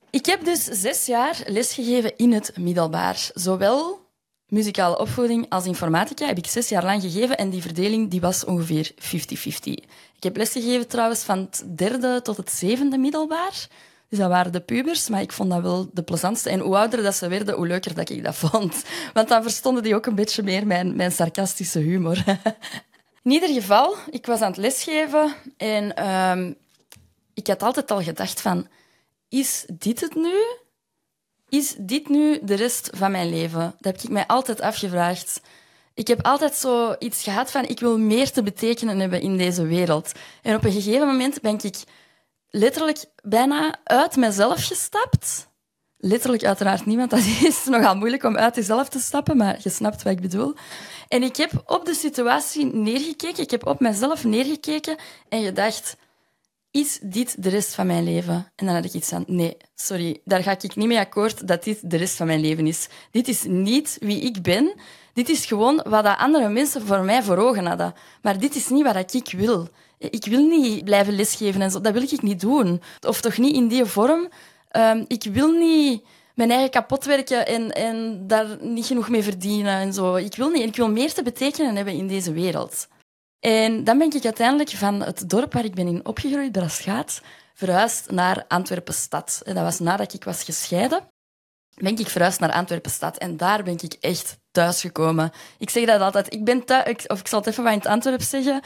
Ik 0.09 0.25
heb 0.25 0.45
dus 0.45 0.63
zes 0.63 1.05
jaar 1.05 1.43
lesgegeven 1.45 2.17
in 2.17 2.33
het 2.33 2.57
middelbaar. 2.57 3.29
Zowel 3.33 3.99
muzikale 4.47 4.99
opvoeding 4.99 5.49
als 5.49 5.65
informatica 5.65 6.25
heb 6.25 6.37
ik 6.37 6.47
zes 6.47 6.69
jaar 6.69 6.83
lang 6.83 7.01
gegeven 7.01 7.37
en 7.37 7.49
die 7.49 7.61
verdeling 7.61 8.09
die 8.09 8.21
was 8.21 8.45
ongeveer 8.45 8.91
50-50. 8.93 8.97
Ik 10.15 10.23
heb 10.23 10.37
lesgegeven 10.37 10.87
trouwens 10.87 11.23
van 11.23 11.39
het 11.39 11.63
derde 11.75 12.21
tot 12.21 12.37
het 12.37 12.51
zevende 12.51 12.97
middelbaar. 12.97 13.67
Dus 14.09 14.19
dat 14.19 14.29
waren 14.29 14.51
de 14.51 14.59
pubers, 14.59 15.09
maar 15.09 15.21
ik 15.21 15.31
vond 15.31 15.49
dat 15.49 15.61
wel 15.61 15.89
de 15.93 16.03
plezantste. 16.03 16.49
En 16.49 16.59
hoe 16.59 16.77
ouder 16.77 17.03
dat 17.03 17.15
ze 17.15 17.27
werden, 17.27 17.55
hoe 17.55 17.67
leuker 17.67 17.93
dat 17.93 18.09
ik 18.09 18.23
dat 18.23 18.35
vond. 18.35 18.83
Want 19.13 19.27
dan 19.27 19.43
verstonden 19.43 19.83
die 19.83 19.95
ook 19.95 20.05
een 20.05 20.15
beetje 20.15 20.43
meer 20.43 20.67
mijn, 20.67 20.95
mijn 20.95 21.11
sarcastische 21.11 21.79
humor. 21.79 22.23
In 23.23 23.31
ieder 23.31 23.49
geval, 23.49 23.95
ik 24.09 24.25
was 24.25 24.41
aan 24.41 24.51
het 24.51 24.57
lesgeven 24.57 25.33
en 25.57 25.93
uh, 25.99 26.53
ik 27.33 27.47
had 27.47 27.63
altijd 27.63 27.91
al 27.91 28.01
gedacht 28.01 28.41
van, 28.41 28.67
is 29.29 29.65
dit 29.73 30.01
het 30.01 30.15
nu? 30.15 30.35
Is 31.49 31.75
dit 31.77 32.09
nu 32.09 32.39
de 32.43 32.53
rest 32.53 32.89
van 32.93 33.11
mijn 33.11 33.29
leven? 33.29 33.75
Dat 33.79 33.93
heb 33.93 34.01
ik 34.01 34.09
mij 34.09 34.27
altijd 34.27 34.61
afgevraagd. 34.61 35.41
Ik 35.93 36.07
heb 36.07 36.25
altijd 36.25 36.55
zo 36.55 36.95
iets 36.99 37.23
gehad 37.23 37.51
van, 37.51 37.67
ik 37.67 37.79
wil 37.79 37.97
meer 37.97 38.31
te 38.31 38.43
betekenen 38.43 38.99
hebben 38.99 39.21
in 39.21 39.37
deze 39.37 39.65
wereld. 39.65 40.11
En 40.41 40.55
op 40.55 40.63
een 40.63 40.71
gegeven 40.71 41.07
moment 41.07 41.41
ben 41.41 41.59
ik 41.61 41.83
letterlijk 42.55 43.05
bijna 43.23 43.75
uit 43.83 44.15
mezelf 44.15 44.65
gestapt. 44.65 45.47
Letterlijk 45.97 46.43
uiteraard 46.43 46.85
niemand. 46.85 47.09
Dat 47.09 47.19
is 47.43 47.65
nogal 47.65 47.95
moeilijk 47.95 48.23
om 48.23 48.37
uit 48.37 48.55
jezelf 48.55 48.89
te 48.89 48.99
stappen, 48.99 49.37
maar 49.37 49.59
je 49.61 49.69
snapt 49.69 50.03
wat 50.03 50.13
ik 50.13 50.21
bedoel. 50.21 50.53
En 51.07 51.23
ik 51.23 51.35
heb 51.35 51.51
op 51.65 51.85
de 51.85 51.93
situatie 51.93 52.65
neergekeken, 52.65 53.43
ik 53.43 53.51
heb 53.51 53.65
op 53.65 53.79
mezelf 53.79 54.23
neergekeken 54.23 54.97
en 55.29 55.43
gedacht, 55.43 55.97
is 56.71 56.99
dit 57.01 57.43
de 57.43 57.49
rest 57.49 57.75
van 57.75 57.87
mijn 57.87 58.03
leven? 58.03 58.51
En 58.55 58.65
dan 58.65 58.75
had 58.75 58.85
ik 58.85 58.93
iets 58.93 59.09
van, 59.09 59.23
nee, 59.27 59.57
sorry, 59.75 60.21
daar 60.23 60.43
ga 60.43 60.51
ik 60.51 60.75
niet 60.75 60.87
mee 60.87 60.99
akkoord 60.99 61.47
dat 61.47 61.63
dit 61.63 61.89
de 61.89 61.97
rest 61.97 62.15
van 62.15 62.27
mijn 62.27 62.41
leven 62.41 62.67
is. 62.67 62.87
Dit 63.11 63.27
is 63.27 63.43
niet 63.43 63.97
wie 63.99 64.21
ik 64.21 64.41
ben. 64.41 64.73
Dit 65.13 65.29
is 65.29 65.45
gewoon 65.45 65.85
wat 65.87 66.05
andere 66.05 66.49
mensen 66.49 66.85
voor 66.85 67.03
mij 67.03 67.23
voor 67.23 67.37
ogen 67.37 67.65
hadden. 67.65 67.93
Maar 68.21 68.39
dit 68.39 68.55
is 68.55 68.69
niet 68.69 68.83
wat 68.83 69.13
ik 69.13 69.31
wil. 69.31 69.69
Ik 69.97 70.25
wil 70.25 70.47
niet 70.47 70.83
blijven 70.83 71.15
lesgeven 71.15 71.61
en 71.61 71.71
zo. 71.71 71.81
Dat 71.81 71.93
wil 71.93 72.01
ik 72.01 72.21
niet 72.21 72.39
doen. 72.39 72.81
Of 73.07 73.21
toch 73.21 73.37
niet 73.37 73.55
in 73.55 73.67
die 73.67 73.85
vorm. 73.85 74.29
Um, 74.71 75.05
ik 75.07 75.23
wil 75.23 75.51
niet 75.51 76.03
mijn 76.35 76.51
eigen 76.51 76.69
kapot 76.69 77.05
werken 77.05 77.47
en, 77.47 77.71
en 77.71 78.27
daar 78.27 78.47
niet 78.59 78.85
genoeg 78.85 79.09
mee 79.09 79.23
verdienen 79.23 79.79
en 79.79 79.93
zo. 79.93 80.15
Ik 80.15 80.35
wil 80.35 80.49
niet. 80.49 80.63
Ik 80.63 80.75
wil 80.75 80.89
meer 80.89 81.13
te 81.13 81.23
betekenen 81.23 81.75
hebben 81.75 81.93
in 81.93 82.07
deze 82.07 82.33
wereld. 82.33 82.87
En 83.39 83.83
dan 83.83 83.97
ben 83.97 84.13
ik 84.13 84.23
uiteindelijk 84.23 84.69
van 84.69 85.01
het 85.01 85.29
dorp 85.29 85.53
waar 85.53 85.65
ik 85.65 85.75
ben 85.75 85.87
in 85.87 86.05
opgegroeid, 86.05 86.51
Braschaat, 86.51 87.21
verhuisd 87.53 88.11
naar 88.11 88.45
Antwerpen-stad. 88.47 89.41
Dat 89.43 89.55
was 89.55 89.79
nadat 89.79 90.13
ik 90.13 90.23
was 90.23 90.43
gescheiden. 90.43 91.07
Ben 91.75 91.97
ik 91.97 92.09
verhuisd 92.09 92.39
naar 92.39 92.51
Antwerpen-stad 92.51 93.17
en 93.17 93.37
daar 93.37 93.63
ben 93.63 93.77
ik 93.81 93.97
echt 93.99 94.37
thuisgekomen. 94.51 95.31
Ik 95.57 95.69
zeg 95.69 95.85
dat 95.85 96.01
altijd. 96.01 96.33
Ik 96.33 96.43
ben 96.43 96.65
thuis, 96.65 97.07
of 97.07 97.19
ik 97.19 97.27
zal 97.27 97.39
het 97.39 97.47
even 97.47 97.63
wat 97.63 97.71
in 97.71 97.77
het 97.77 97.87
Antwerp 97.87 98.21
zeggen. 98.21 98.61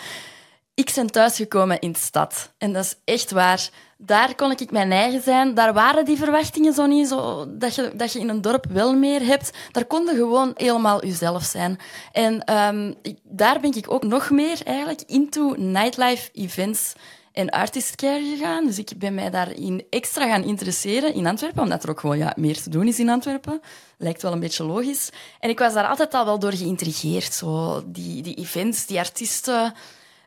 Ik 0.80 0.92
ben 0.96 1.12
thuisgekomen 1.12 1.80
in 1.80 1.92
de 1.92 2.00
stad. 2.00 2.52
En 2.58 2.74
dat 2.74 2.84
is 2.84 2.96
echt 3.06 3.32
waar. 3.32 3.70
Daar 3.98 4.36
kon 4.36 4.52
ik 4.52 4.72
mijn 4.72 4.92
eigen 4.92 5.22
zijn. 5.22 5.54
Daar 5.54 5.74
waren 5.74 6.06
die 6.06 6.18
verwachtingen 6.18 6.74
zo 6.74 6.86
niet. 6.86 7.08
Zo, 7.08 7.46
dat, 7.50 7.76
je, 7.76 7.92
dat 7.96 8.14
je 8.14 8.20
in 8.20 8.30
een 8.30 8.42
dorp 8.42 8.66
wel 8.70 8.94
meer 8.94 9.26
hebt. 9.26 9.52
Daar 9.72 9.86
kon 9.86 10.06
je 10.06 10.14
gewoon 10.14 10.52
helemaal 10.56 11.06
jezelf 11.06 11.44
zijn. 11.44 11.80
En 12.12 12.54
um, 12.56 12.96
daar 13.24 13.60
ben 13.60 13.76
ik 13.76 13.92
ook 13.92 14.04
nog 14.04 14.30
meer 14.30 14.60
eigenlijk 14.64 15.02
into 15.08 15.54
nightlife 15.58 16.30
events 16.34 16.94
en 17.32 17.50
artist 17.50 17.96
care 17.96 18.36
gegaan. 18.36 18.66
Dus 18.66 18.78
ik 18.78 18.92
ben 18.98 19.14
mij 19.14 19.30
daarin 19.30 19.86
extra 19.90 20.28
gaan 20.28 20.44
interesseren 20.44 21.14
in 21.14 21.28
Antwerpen, 21.28 21.64
omdat 21.64 21.84
er 21.84 21.90
ook 21.90 22.00
gewoon 22.00 22.18
ja, 22.18 22.34
meer 22.36 22.62
te 22.62 22.70
doen 22.70 22.88
is 22.88 23.00
in 23.00 23.10
Antwerpen. 23.10 23.62
Lijkt 23.98 24.22
wel 24.22 24.32
een 24.32 24.40
beetje 24.40 24.64
logisch. 24.64 25.10
En 25.40 25.50
ik 25.50 25.60
was 25.60 25.74
daar 25.74 25.88
altijd 25.88 26.14
al 26.14 26.26
wel 26.26 26.40
door 26.40 26.54
geïntrigeerd. 26.54 27.34
Zo, 27.34 27.82
die, 27.86 28.22
die 28.22 28.36
events, 28.36 28.86
die 28.86 29.00
artiesten 29.00 29.74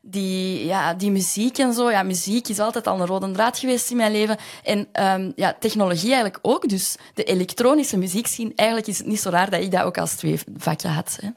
die, 0.02 0.64
ja, 0.64 0.94
die 0.94 1.10
muziek 1.10 1.58
en 1.58 1.72
zo. 1.72 1.90
Ja, 1.90 2.02
muziek 2.02 2.48
is 2.48 2.58
altijd 2.58 2.86
al 2.86 3.00
een 3.00 3.06
rode 3.06 3.30
draad 3.30 3.58
geweest 3.58 3.90
in 3.90 3.96
mijn 3.96 4.12
leven. 4.12 4.36
En 4.64 4.88
um, 4.92 5.32
ja, 5.36 5.56
technologie 5.58 6.12
eigenlijk 6.12 6.38
ook. 6.42 6.68
Dus 6.68 6.96
de 7.14 7.24
elektronische 7.24 7.96
muziek 7.96 8.26
zien, 8.26 8.52
eigenlijk 8.56 8.88
is 8.88 8.98
het 8.98 9.06
niet 9.06 9.20
zo 9.20 9.30
raar 9.30 9.50
dat 9.50 9.60
ik 9.60 9.70
dat 9.70 9.82
ook 9.82 9.98
als 9.98 10.14
twee 10.14 10.40
vakken 10.56 10.90
had. 10.90 11.18
Hè. 11.20 11.28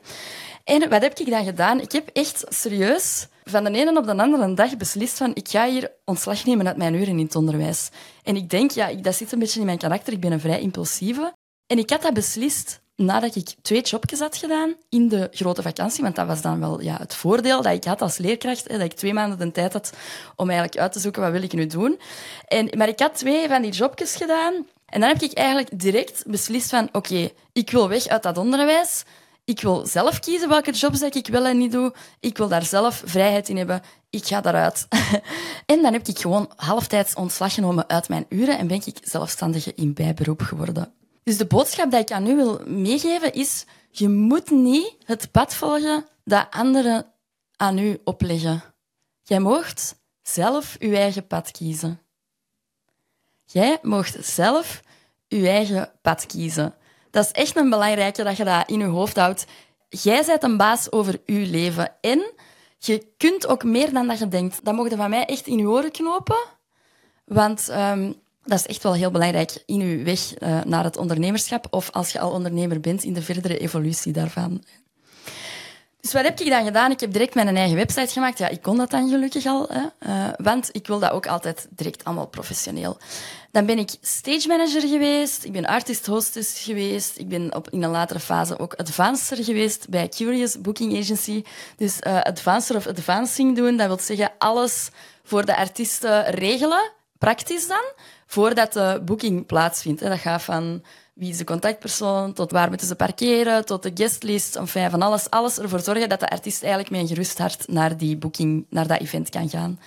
En 0.63 0.89
wat 0.89 1.01
heb 1.01 1.19
ik 1.19 1.29
dan 1.29 1.45
gedaan? 1.45 1.79
Ik 1.79 1.91
heb 1.91 2.09
echt 2.13 2.43
serieus 2.49 3.27
van 3.43 3.63
de 3.63 3.71
ene 3.71 3.97
op 3.97 4.05
de 4.05 4.17
andere 4.17 4.53
dag 4.53 4.77
beslist 4.77 5.17
van 5.17 5.31
ik 5.33 5.47
ga 5.49 5.69
hier 5.69 5.91
ontslag 6.05 6.45
nemen 6.45 6.67
uit 6.67 6.77
mijn 6.77 6.93
uren 6.93 7.19
in 7.19 7.25
het 7.25 7.35
onderwijs. 7.35 7.89
En 8.23 8.35
ik 8.35 8.49
denk, 8.49 8.71
ja, 8.71 8.93
dat 8.93 9.15
zit 9.15 9.31
een 9.31 9.39
beetje 9.39 9.59
in 9.59 9.65
mijn 9.65 9.77
karakter. 9.77 10.13
Ik 10.13 10.19
ben 10.19 10.31
een 10.31 10.39
vrij 10.39 10.59
impulsieve. 10.59 11.33
En 11.67 11.77
ik 11.77 11.89
had 11.89 12.01
dat 12.01 12.13
beslist 12.13 12.81
nadat 12.95 13.35
ik 13.35 13.55
twee 13.61 13.81
jobjes 13.81 14.19
had 14.19 14.37
gedaan 14.37 14.75
in 14.89 15.07
de 15.07 15.29
grote 15.31 15.61
vakantie, 15.61 16.03
want 16.03 16.15
dat 16.15 16.27
was 16.27 16.41
dan 16.41 16.59
wel 16.59 16.81
ja, 16.81 16.97
het 16.97 17.15
voordeel 17.15 17.61
dat 17.61 17.73
ik 17.73 17.83
had 17.83 18.01
als 18.01 18.17
leerkracht, 18.17 18.67
hè, 18.67 18.77
dat 18.77 18.85
ik 18.85 18.93
twee 18.93 19.13
maanden 19.13 19.37
de 19.37 19.51
tijd 19.51 19.73
had 19.73 19.93
om 20.35 20.49
eigenlijk 20.49 20.79
uit 20.79 20.91
te 20.91 20.99
zoeken 20.99 21.21
wat 21.21 21.31
wil 21.31 21.43
ik 21.43 21.53
nu 21.53 21.67
doen. 21.67 21.99
En, 22.47 22.69
maar 22.77 22.87
ik 22.87 22.99
had 22.99 23.15
twee 23.15 23.47
van 23.47 23.61
die 23.61 23.71
jobjes 23.71 24.15
gedaan 24.15 24.65
en 24.85 24.99
dan 24.99 25.09
heb 25.09 25.21
ik 25.21 25.33
eigenlijk 25.33 25.79
direct 25.79 26.23
beslist 26.27 26.69
van 26.69 26.89
oké, 26.91 27.29
ik 27.53 27.71
wil 27.71 27.89
weg 27.89 28.07
uit 28.07 28.23
dat 28.23 28.37
onderwijs. 28.37 29.03
Ik 29.45 29.61
wil 29.61 29.85
zelf 29.85 30.19
kiezen 30.19 30.49
welke 30.49 30.71
jobs 30.71 31.01
ik 31.01 31.27
wel 31.27 31.45
en 31.45 31.57
niet 31.57 31.71
doe. 31.71 31.93
Ik 32.19 32.37
wil 32.37 32.47
daar 32.47 32.65
zelf 32.65 33.01
vrijheid 33.05 33.49
in 33.49 33.57
hebben. 33.57 33.81
Ik 34.09 34.25
ga 34.25 34.41
daaruit. 34.41 34.87
en 35.65 35.81
dan 35.81 35.93
heb 35.93 36.07
ik 36.07 36.19
gewoon 36.19 36.51
halftijds 36.55 37.13
ontslag 37.13 37.53
genomen 37.53 37.89
uit 37.89 38.09
mijn 38.09 38.25
uren 38.29 38.57
en 38.57 38.67
ben 38.67 38.81
ik 38.85 38.97
zelfstandige 39.01 39.73
in 39.75 39.93
bijberoep 39.93 40.41
geworden. 40.41 40.93
Dus 41.25 41.37
de 41.37 41.45
boodschap 41.45 41.91
die 41.91 41.99
ik 41.99 42.11
aan 42.11 42.27
u 42.27 42.35
wil 42.35 42.61
meegeven 42.65 43.33
is: 43.33 43.65
je 43.89 44.09
moet 44.09 44.49
niet 44.49 44.95
het 45.05 45.31
pad 45.31 45.55
volgen 45.55 46.05
dat 46.23 46.47
anderen 46.49 47.05
aan 47.55 47.77
u 47.77 48.01
opleggen. 48.03 48.63
Jij 49.23 49.39
moogt 49.39 49.95
zelf 50.21 50.75
je 50.79 50.95
eigen 50.95 51.27
pad 51.27 51.51
kiezen. 51.51 51.99
Jij 53.45 53.79
moogt 53.81 54.25
zelf 54.25 54.81
je 55.27 55.47
eigen 55.47 55.91
pad 56.01 56.25
kiezen. 56.25 56.75
Dat 57.11 57.25
is 57.25 57.31
echt 57.31 57.55
een 57.55 57.69
belangrijke 57.69 58.23
dat 58.23 58.37
je 58.37 58.43
dat 58.43 58.69
in 58.69 58.79
je 58.79 58.85
hoofd 58.85 59.15
houdt. 59.15 59.45
Jij 59.89 60.25
bent 60.25 60.43
een 60.43 60.57
baas 60.57 60.91
over 60.91 61.21
je 61.25 61.39
leven. 61.39 61.95
En 62.01 62.33
je 62.77 63.07
kunt 63.17 63.47
ook 63.47 63.63
meer 63.63 63.93
dan 63.93 64.07
dat 64.07 64.19
je 64.19 64.27
denkt. 64.27 64.65
Dat 64.65 64.75
mogen 64.75 64.97
van 64.97 65.09
mij 65.09 65.25
echt 65.25 65.47
in 65.47 65.57
je 65.57 65.67
oren 65.67 65.91
knopen. 65.91 66.43
Want 67.25 67.69
um, 67.69 68.23
dat 68.45 68.59
is 68.59 68.65
echt 68.65 68.83
wel 68.83 68.93
heel 68.93 69.11
belangrijk 69.11 69.63
in 69.65 69.81
uw 69.81 70.03
weg 70.03 70.41
uh, 70.41 70.63
naar 70.63 70.83
het 70.83 70.97
ondernemerschap 70.97 71.67
of 71.69 71.91
als 71.91 72.11
je 72.11 72.19
al 72.19 72.31
ondernemer 72.31 72.79
bent 72.79 73.03
in 73.03 73.13
de 73.13 73.21
verdere 73.21 73.57
evolutie 73.57 74.13
daarvan. 74.13 74.63
Dus 76.05 76.13
wat 76.13 76.23
heb 76.23 76.39
ik 76.39 76.49
dan 76.49 76.65
gedaan? 76.65 76.91
Ik 76.91 76.99
heb 76.99 77.11
direct 77.11 77.35
mijn 77.35 77.55
eigen 77.55 77.75
website 77.75 78.13
gemaakt. 78.13 78.37
Ja, 78.37 78.47
ik 78.47 78.61
kon 78.61 78.77
dat 78.77 78.89
dan 78.89 79.09
gelukkig 79.09 79.45
al, 79.45 79.67
hè? 79.69 80.09
Uh, 80.09 80.33
want 80.37 80.69
ik 80.71 80.87
wil 80.87 80.99
dat 80.99 81.11
ook 81.11 81.27
altijd 81.27 81.67
direct 81.69 82.03
allemaal 82.03 82.27
professioneel. 82.27 82.97
Dan 83.51 83.65
ben 83.65 83.77
ik 83.77 83.89
stage 84.01 84.47
manager 84.47 84.81
geweest, 84.81 85.43
ik 85.43 85.51
ben 85.51 85.65
artist 85.65 86.05
hostess 86.05 86.63
geweest, 86.63 87.17
ik 87.17 87.29
ben 87.29 87.55
op, 87.55 87.69
in 87.69 87.83
een 87.83 87.89
latere 87.89 88.19
fase 88.19 88.59
ook 88.59 88.73
advancer 88.73 89.43
geweest 89.43 89.89
bij 89.89 90.09
Curious 90.09 90.61
Booking 90.61 90.97
Agency. 90.97 91.43
Dus 91.77 91.97
uh, 92.07 92.21
advancer 92.21 92.75
of 92.75 92.87
advancing 92.87 93.55
doen, 93.55 93.77
dat 93.77 93.87
wil 93.87 93.99
zeggen 93.99 94.31
alles 94.37 94.89
voor 95.23 95.45
de 95.45 95.57
artiesten 95.57 96.25
regelen, 96.25 96.91
praktisch 97.17 97.67
dan, 97.67 97.83
voordat 98.25 98.73
de 98.73 99.01
boeking 99.05 99.45
plaatsvindt. 99.45 100.01
Dat 100.01 100.19
gaat 100.19 100.41
van 100.41 100.83
wie 101.13 101.29
is 101.29 101.37
de 101.37 101.43
contactpersoon, 101.43 102.33
tot 102.33 102.51
waar 102.51 102.69
moeten 102.69 102.87
ze 102.87 102.95
parkeren, 102.95 103.65
tot 103.65 103.83
de 103.83 103.91
guestlist, 103.93 104.55
enfin, 104.55 104.89
van 104.89 105.01
alles, 105.01 105.29
alles 105.29 105.59
ervoor 105.59 105.79
zorgen 105.79 106.09
dat 106.09 106.19
de 106.19 106.29
artiest 106.29 106.61
eigenlijk 106.61 106.91
met 106.91 107.01
een 107.01 107.07
gerust 107.07 107.37
hart 107.37 107.67
naar 107.67 107.97
die 107.97 108.17
booking, 108.17 108.65
naar 108.69 108.87
dat 108.87 108.99
event 108.99 109.29
kan 109.29 109.49
gaan. 109.49 109.79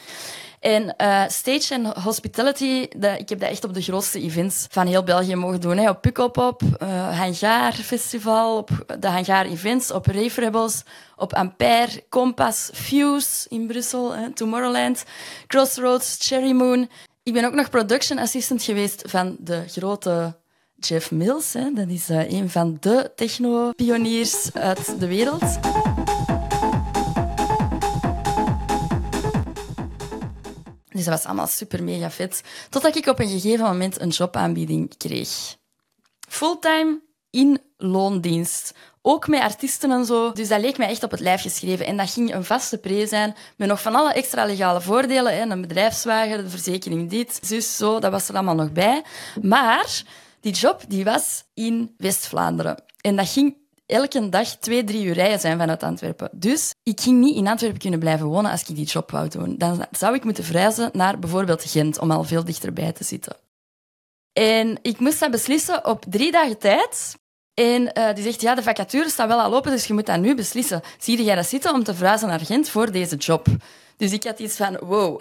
En 0.60 0.94
uh, 0.98 1.24
stage 1.28 1.74
en 1.74 2.00
hospitality, 2.00 2.86
ik 3.18 3.28
heb 3.28 3.40
dat 3.40 3.50
echt 3.50 3.64
op 3.64 3.74
de 3.74 3.82
grootste 3.82 4.20
events 4.20 4.66
van 4.70 4.86
heel 4.86 5.02
België 5.02 5.34
mogen 5.34 5.60
doen. 5.60 5.76
Hè. 5.76 5.88
Op 5.88 6.00
Pukkelpop, 6.00 6.62
uh, 6.62 7.18
Hangaar 7.18 7.72
Festival, 7.72 8.56
op 8.56 8.70
de 9.00 9.08
Hangaar 9.08 9.46
Events, 9.46 9.90
op 9.90 10.06
Rave 10.06 10.40
Rebels, 10.40 10.82
op 11.16 11.34
Ampère, 11.34 12.02
Compass, 12.08 12.70
Fuse 12.72 13.48
in 13.48 13.66
Brussel, 13.66 14.14
hè, 14.14 14.32
Tomorrowland, 14.32 15.04
Crossroads, 15.46 16.16
Cherry 16.20 16.52
Moon. 16.52 16.88
Ik 17.28 17.34
ben 17.34 17.44
ook 17.44 17.54
nog 17.54 17.70
production 17.70 18.18
assistant 18.18 18.62
geweest 18.62 19.02
van 19.06 19.36
de 19.40 19.64
grote 19.66 20.36
Jeff 20.76 21.10
Mills. 21.10 21.52
Hè. 21.52 21.72
Dat 21.72 21.88
is 21.88 22.10
uh, 22.10 22.30
een 22.30 22.50
van 22.50 22.76
de 22.80 23.12
techno-pioniers 23.14 24.52
uit 24.52 25.00
de 25.00 25.06
wereld. 25.06 25.40
Dus 30.88 31.04
dat 31.04 31.14
was 31.14 31.24
allemaal 31.24 31.46
super 31.46 31.84
mega 31.84 32.10
vet. 32.10 32.42
Totdat 32.70 32.96
ik 32.96 33.06
op 33.06 33.18
een 33.18 33.28
gegeven 33.28 33.64
moment 33.64 34.00
een 34.00 34.08
jobaanbieding 34.08 34.96
kreeg. 34.96 35.56
Fulltime 36.28 37.00
in 37.30 37.60
loondienst. 37.76 38.74
Ook 39.02 39.28
met 39.28 39.40
artiesten 39.40 39.90
en 39.90 40.04
zo. 40.04 40.32
Dus 40.32 40.48
dat 40.48 40.60
leek 40.60 40.78
mij 40.78 40.88
echt 40.88 41.02
op 41.02 41.10
het 41.10 41.20
lijf 41.20 41.42
geschreven. 41.42 41.86
En 41.86 41.96
dat 41.96 42.10
ging 42.10 42.34
een 42.34 42.44
vaste 42.44 42.78
pre 42.78 43.06
zijn. 43.06 43.34
Met 43.56 43.68
nog 43.68 43.82
van 43.82 43.94
alle 43.94 44.12
extra 44.12 44.44
legale 44.44 44.80
voordelen. 44.80 45.36
Hè. 45.36 45.42
Een 45.42 45.60
bedrijfswagen, 45.60 46.44
de 46.44 46.50
verzekering 46.50 47.10
dit, 47.10 47.38
zus, 47.42 47.76
zo. 47.76 47.98
Dat 47.98 48.10
was 48.10 48.28
er 48.28 48.34
allemaal 48.34 48.54
nog 48.54 48.72
bij. 48.72 49.02
Maar 49.42 50.02
die 50.40 50.52
job 50.52 50.84
die 50.88 51.04
was 51.04 51.44
in 51.54 51.94
West-Vlaanderen. 51.96 52.82
En 53.00 53.16
dat 53.16 53.28
ging 53.28 53.56
elke 53.86 54.28
dag 54.28 54.48
twee, 54.48 54.84
drie 54.84 55.04
uur 55.04 55.14
rijden 55.14 55.40
zijn 55.40 55.58
vanuit 55.58 55.82
Antwerpen. 55.82 56.30
Dus 56.32 56.74
ik 56.82 57.00
ging 57.00 57.20
niet 57.20 57.36
in 57.36 57.48
Antwerpen 57.48 57.78
kunnen 57.78 57.98
blijven 57.98 58.26
wonen 58.26 58.50
als 58.50 58.62
ik 58.62 58.76
die 58.76 58.86
job 58.86 59.10
wou 59.10 59.28
doen. 59.28 59.56
Dan 59.58 59.86
zou 59.90 60.14
ik 60.14 60.24
moeten 60.24 60.44
verhuizen 60.44 60.90
naar 60.92 61.18
bijvoorbeeld 61.18 61.64
Gent, 61.64 61.98
om 61.98 62.10
al 62.10 62.24
veel 62.24 62.44
dichterbij 62.44 62.92
te 62.92 63.04
zitten. 63.04 63.36
En 64.32 64.78
ik 64.82 64.98
moest 64.98 65.20
dat 65.20 65.30
beslissen 65.30 65.86
op 65.86 66.04
drie 66.08 66.32
dagen 66.32 66.58
tijd. 66.58 67.16
En 67.58 67.90
uh, 67.98 68.14
die 68.14 68.24
zegt, 68.24 68.40
ja, 68.40 68.54
de 68.54 68.62
vacature 68.62 69.08
staat 69.08 69.28
wel 69.28 69.40
al 69.40 69.54
open, 69.54 69.70
dus 69.70 69.86
je 69.86 69.94
moet 69.94 70.06
dat 70.06 70.20
nu 70.20 70.34
beslissen. 70.34 70.80
Zie 70.98 71.24
jij 71.24 71.34
dat 71.34 71.46
zitten 71.46 71.74
om 71.74 71.84
te 71.84 71.94
verhuizen 71.94 72.28
naar 72.28 72.40
Gent 72.40 72.68
voor 72.68 72.92
deze 72.92 73.16
job? 73.16 73.46
Dus 73.96 74.12
ik 74.12 74.24
had 74.24 74.38
iets 74.38 74.56
van, 74.56 74.76
wow. 74.80 75.20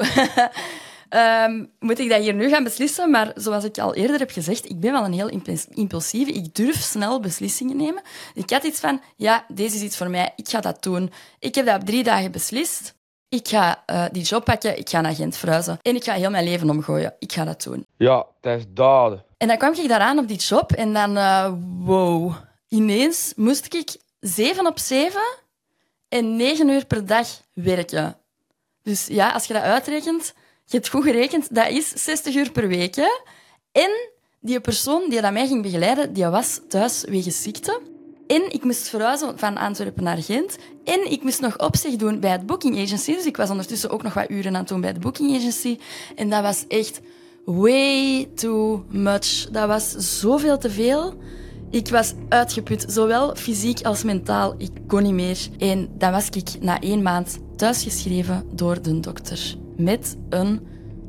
Um, 1.45 1.71
moet 1.87 1.99
ik 1.99 2.09
dat 2.09 2.21
hier 2.21 2.33
nu 2.33 2.49
gaan 2.49 2.63
beslissen? 2.63 3.11
Maar 3.11 3.31
zoals 3.35 3.63
ik 3.63 3.77
al 3.77 3.95
eerder 3.95 4.19
heb 4.19 4.31
gezegd, 4.31 4.69
ik 4.69 4.79
ben 4.79 4.91
wel 4.91 5.05
een 5.05 5.13
heel 5.13 5.29
impulsieve. 5.73 6.31
Ik 6.31 6.55
durf 6.55 6.81
snel 6.81 7.19
beslissingen 7.19 7.77
nemen. 7.77 8.01
Ik 8.33 8.49
had 8.49 8.63
iets 8.63 8.79
van, 8.79 9.01
ja, 9.15 9.45
deze 9.47 9.75
is 9.75 9.81
iets 9.81 9.97
voor 9.97 10.09
mij. 10.09 10.33
Ik 10.35 10.49
ga 10.49 10.61
dat 10.61 10.83
doen. 10.83 11.11
Ik 11.39 11.55
heb 11.55 11.65
dat 11.65 11.81
op 11.81 11.85
drie 11.85 12.03
dagen 12.03 12.31
beslist. 12.31 12.95
Ik 13.29 13.47
ga 13.47 13.83
uh, 13.87 14.05
die 14.11 14.23
job 14.23 14.43
pakken, 14.45 14.77
ik 14.77 14.89
ga 14.89 15.01
naar 15.01 15.15
Gent 15.15 15.37
verhuizen. 15.37 15.79
En 15.81 15.95
ik 15.95 16.03
ga 16.03 16.13
heel 16.13 16.29
mijn 16.29 16.43
leven 16.43 16.69
omgooien. 16.69 17.15
Ik 17.19 17.33
ga 17.33 17.43
dat 17.43 17.63
doen. 17.63 17.85
Ja, 17.97 18.25
dat 18.41 18.57
is 18.57 18.65
daden. 18.69 19.25
En 19.37 19.47
dan 19.47 19.57
kwam 19.57 19.73
ik 19.73 19.87
daaraan 19.87 20.19
op 20.19 20.27
die 20.27 20.37
job 20.37 20.71
en 20.71 20.93
dan, 20.93 21.17
uh, 21.17 21.51
wow. 21.79 22.33
Ineens 22.67 23.33
moest 23.35 23.73
ik 23.73 23.95
zeven 24.19 24.65
op 24.65 24.79
zeven 24.79 25.27
en 26.09 26.35
negen 26.35 26.69
uur 26.69 26.85
per 26.85 27.05
dag 27.05 27.27
werken. 27.53 28.17
Dus 28.83 29.07
ja, 29.07 29.31
als 29.31 29.45
je 29.45 29.53
dat 29.53 29.61
uitrekent, 29.61 30.33
je 30.65 30.75
hebt 30.75 30.89
goed 30.89 31.03
gerekend, 31.03 31.55
dat 31.55 31.69
is 31.69 31.89
60 31.89 32.35
uur 32.35 32.51
per 32.51 32.67
week. 32.67 32.95
Hè? 32.95 33.09
En 33.71 33.91
die 34.39 34.59
persoon 34.59 35.09
die 35.09 35.21
dat 35.21 35.33
mij 35.33 35.47
ging 35.47 35.61
begeleiden, 35.61 36.13
die 36.13 36.25
was 36.25 36.59
thuis 36.67 37.03
wegens 37.03 37.41
ziekte. 37.41 37.81
En 38.27 38.53
ik 38.53 38.63
moest 38.63 38.89
verhuizen 38.89 39.39
van 39.39 39.57
Antwerpen 39.57 40.03
naar 40.03 40.17
Gent. 40.17 40.57
En 40.83 41.11
ik 41.11 41.23
moest 41.23 41.41
nog 41.41 41.59
opzicht 41.59 41.99
doen 41.99 42.19
bij 42.19 42.31
het 42.31 42.45
booking 42.45 42.79
agency. 42.79 43.13
Dus 43.13 43.25
ik 43.25 43.37
was 43.37 43.49
ondertussen 43.49 43.89
ook 43.89 44.03
nog 44.03 44.13
wat 44.13 44.29
uren 44.29 44.53
aan 44.53 44.59
het 44.59 44.67
doen 44.67 44.81
bij 44.81 44.89
het 44.89 44.99
booking 44.99 45.35
agency. 45.35 45.79
En 46.15 46.29
dat 46.29 46.41
was 46.41 46.65
echt 46.67 46.99
way 47.47 48.27
too 48.35 48.83
much. 48.89 49.49
Dat 49.51 49.67
was 49.67 49.91
zoveel 49.91 50.57
te 50.57 50.69
veel. 50.69 51.13
Ik 51.69 51.87
was 51.87 52.13
uitgeput, 52.29 52.85
zowel 52.87 53.35
fysiek 53.35 53.81
als 53.81 54.03
mentaal. 54.03 54.55
Ik 54.57 54.71
kon 54.87 55.03
niet 55.03 55.13
meer. 55.13 55.47
En 55.57 55.89
dan 55.97 56.11
was 56.11 56.29
ik 56.29 56.61
na 56.61 56.79
één 56.79 57.01
maand 57.01 57.37
thuisgeschreven 57.55 58.43
door 58.51 58.81
de 58.81 58.99
dokter 58.99 59.55
met 59.77 60.17
een 60.29 60.59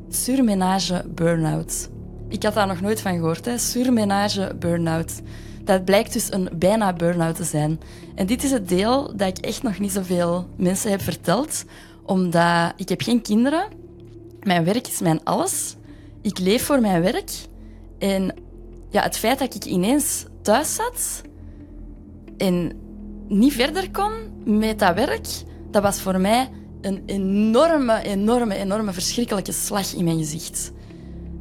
surmenage 0.09 1.05
burn-out. 1.07 1.89
Ik 2.27 2.43
had 2.43 2.53
daar 2.53 2.67
nog 2.67 2.81
nooit 2.81 3.01
van 3.01 3.13
gehoord, 3.13 3.45
hè? 3.45 3.57
surmenage 3.57 4.55
burn-out. 4.59 5.21
Dat 5.63 5.85
blijkt 5.85 6.13
dus 6.13 6.31
een 6.31 6.49
bijna 6.55 6.93
burn-out 6.93 7.35
te 7.35 7.43
zijn. 7.43 7.79
En 8.15 8.25
dit 8.25 8.43
is 8.43 8.51
het 8.51 8.69
deel 8.69 9.15
dat 9.15 9.27
ik 9.27 9.37
echt 9.37 9.63
nog 9.63 9.79
niet 9.79 9.91
zoveel 9.91 10.47
mensen 10.55 10.91
heb 10.91 11.01
verteld, 11.01 11.63
omdat 12.03 12.73
ik 12.75 12.89
heb 12.89 13.01
geen 13.01 13.21
kinderen. 13.21 13.67
Mijn 14.43 14.63
werk 14.63 14.87
is 14.87 14.99
mijn 14.99 15.23
alles. 15.23 15.75
Ik 16.21 16.39
leef 16.39 16.65
voor 16.65 16.81
mijn 16.81 17.01
werk. 17.01 17.31
En 17.99 18.33
ja, 18.89 19.01
het 19.01 19.17
feit 19.17 19.39
dat 19.39 19.55
ik 19.55 19.65
ineens 19.65 20.25
thuis 20.41 20.75
zat 20.75 21.21
en 22.37 22.71
niet 23.27 23.53
verder 23.53 23.91
kon 23.91 24.11
met 24.43 24.79
dat 24.79 24.95
werk, 24.95 25.27
dat 25.71 25.83
was 25.83 26.01
voor 26.01 26.19
mij 26.19 26.49
een 26.81 27.03
enorme, 27.05 28.01
enorme, 28.01 28.55
enorme 28.55 28.93
verschrikkelijke 28.93 29.51
slag 29.51 29.93
in 29.93 30.03
mijn 30.03 30.17
gezicht. 30.17 30.71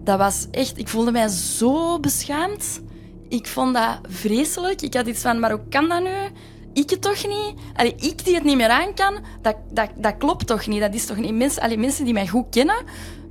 Dat 0.05 0.19
was 0.19 0.47
echt... 0.51 0.79
Ik 0.79 0.89
voelde 0.89 1.13
mij 1.13 1.29
zo 1.29 2.01
beschaamd. 2.01 2.81
Ik 3.29 3.47
vond 3.47 3.75
dat 3.75 3.99
vreselijk. 4.09 4.83
Ik 4.83 4.95
had 4.95 5.07
iets 5.07 5.21
van, 5.21 5.41
maar 5.41 5.51
hoe 5.51 5.69
kan 5.69 5.89
dat 5.89 6.03
nu? 6.03 6.41
Ik 6.73 6.91
het 6.91 7.03
toch 7.03 7.27
niet? 7.27 7.55
Allee, 7.75 7.95
ik 7.95 8.25
die 8.25 8.35
het 8.35 8.45
niet 8.45 8.57
meer 8.57 8.69
aan 8.69 8.95
kan, 8.95 9.19
dat, 9.43 9.57
dat, 9.71 9.91
dat 9.97 10.17
klopt 10.17 10.47
toch 10.47 10.67
niet? 10.67 10.81
Dat 10.81 10.95
is 10.95 11.07
toch 11.07 11.17
niet... 11.17 11.35
Mensen, 11.35 11.63
allee, 11.63 11.79
mensen 11.79 12.05
die 12.05 12.13
mij 12.13 12.29
goed 12.29 12.47
kennen, 12.51 12.85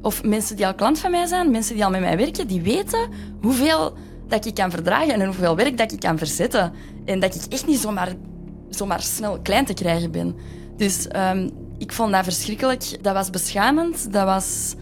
of 0.08 0.24
mensen 0.24 0.56
die 0.56 0.68
al 0.68 0.76
klant 0.76 1.00
van 1.00 1.12
mij 1.12 1.26
zijn, 1.26 1.52
mensen 1.52 1.76
die 1.76 1.86
al 1.86 1.90
met 1.90 2.00
mij 2.00 2.18
werken, 2.18 2.48
die 2.48 2.62
weten 2.62 3.10
hoeveel 3.42 3.94
dat 4.28 4.46
ik 4.46 4.54
kan 4.54 4.72
verdragen 4.72 5.14
en 5.14 5.26
hoeveel 5.26 5.56
werk 5.56 5.78
dat 5.78 5.92
ik 5.92 6.00
kan 6.00 6.18
verzetten. 6.18 6.74
En 7.06 7.20
dat 7.20 7.36
ik 7.36 7.42
echt 7.54 7.68
niet 7.68 7.80
zomaar, 7.80 8.14
zomaar 8.70 9.02
snel 9.02 9.40
klein 9.42 9.66
te 9.66 9.74
krijgen 9.74 10.12
ben. 10.12 10.36
Dus 10.78 11.08
um, 11.16 11.52
ik 11.78 11.92
vond 11.92 12.12
dat 12.12 12.24
verschrikkelijk. 12.24 13.04
Dat 13.04 13.14
was 13.14 13.30
beschamend. 13.30 14.14
Dat 14.14 14.26
was, 14.26 14.76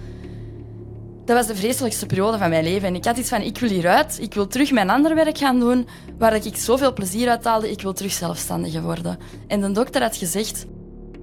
dat 1.26 1.36
was 1.36 1.48
de 1.48 1.56
vreselijkste 1.56 2.06
periode 2.06 2.38
van 2.38 2.50
mijn 2.50 2.64
leven. 2.64 2.88
En 2.88 2.96
ik 2.96 3.06
had 3.06 3.18
iets 3.18 3.30
van, 3.30 3.42
ik 3.42 3.58
wil 3.58 3.70
hieruit. 3.70 4.18
Ik 4.22 4.34
wil 4.34 4.48
terug 4.48 4.72
mijn 4.72 4.90
ander 4.90 5.16
werk 5.16 5.38
gaan 5.38 5.60
doen, 5.60 5.88
waar 6.18 6.36
ik 6.36 6.56
zoveel 6.56 6.94
plezier 6.94 7.30
uit 7.30 7.44
haalde. 7.44 7.72
Ik 7.72 7.82
wil 7.82 7.94
terug 7.94 8.12
zelfstandig 8.12 8.82
worden. 8.82 9.18
En 9.48 9.62
de 9.62 9.72
dokter 9.72 10.02
had 10.02 10.16
gezegd, 10.16 10.66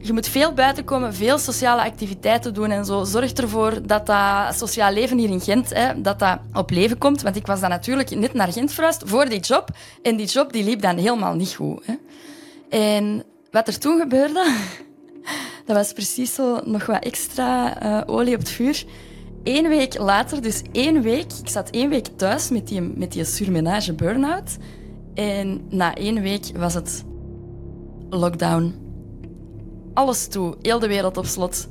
je 0.02 0.12
moet 0.12 0.28
veel 0.28 0.52
buiten 0.52 0.84
komen, 0.84 1.14
veel 1.14 1.38
sociale 1.38 1.82
activiteiten 1.82 2.54
doen 2.54 2.70
en 2.70 2.84
zo. 2.84 3.04
Zorg 3.04 3.32
ervoor 3.32 3.86
dat 3.86 4.06
dat 4.06 4.54
sociaal 4.54 4.92
leven 4.92 5.18
hier 5.18 5.30
in 5.30 5.40
Gent, 5.40 5.74
hè, 5.74 6.00
dat 6.00 6.18
dat 6.18 6.38
op 6.52 6.70
leven 6.70 6.98
komt. 6.98 7.22
Want 7.22 7.36
ik 7.36 7.46
was 7.46 7.60
dan 7.60 7.70
natuurlijk 7.70 8.10
net 8.10 8.32
naar 8.32 8.52
Gent 8.52 8.72
verhuisd 8.72 9.02
voor 9.06 9.28
die 9.28 9.40
job. 9.40 9.68
En 10.02 10.16
die 10.16 10.26
job 10.26 10.52
die 10.52 10.64
liep 10.64 10.80
dan 10.80 10.96
helemaal 10.96 11.34
niet 11.34 11.54
goed. 11.54 11.86
Hè. 11.86 11.94
En 12.78 13.24
wat 13.50 13.68
er 13.68 13.78
toen 13.78 14.00
gebeurde... 14.00 14.44
Dat 15.66 15.76
was 15.76 15.92
precies 15.92 16.34
zo 16.34 16.60
nog 16.64 16.86
wat 16.86 17.04
extra 17.04 17.82
uh, 17.82 18.00
olie 18.06 18.34
op 18.34 18.40
het 18.40 18.50
vuur. 18.50 18.84
Eén 19.44 19.68
week 19.68 19.98
later, 19.98 20.42
dus 20.42 20.62
één 20.72 21.02
week, 21.02 21.32
ik 21.32 21.48
zat 21.48 21.70
één 21.70 21.88
week 21.88 22.06
thuis 22.16 22.50
met 22.50 22.68
die, 22.68 22.80
met 22.80 23.12
die 23.12 23.24
surmenage 23.24 23.92
burn-out. 23.92 24.56
En 25.14 25.66
na 25.70 25.94
één 25.94 26.22
week 26.22 26.50
was 26.56 26.74
het 26.74 27.04
lockdown. 28.10 28.81
Alles 29.94 30.28
toe, 30.28 30.56
heel 30.62 30.78
de 30.78 30.88
wereld 30.88 31.16
op 31.16 31.26
slot. 31.26 31.68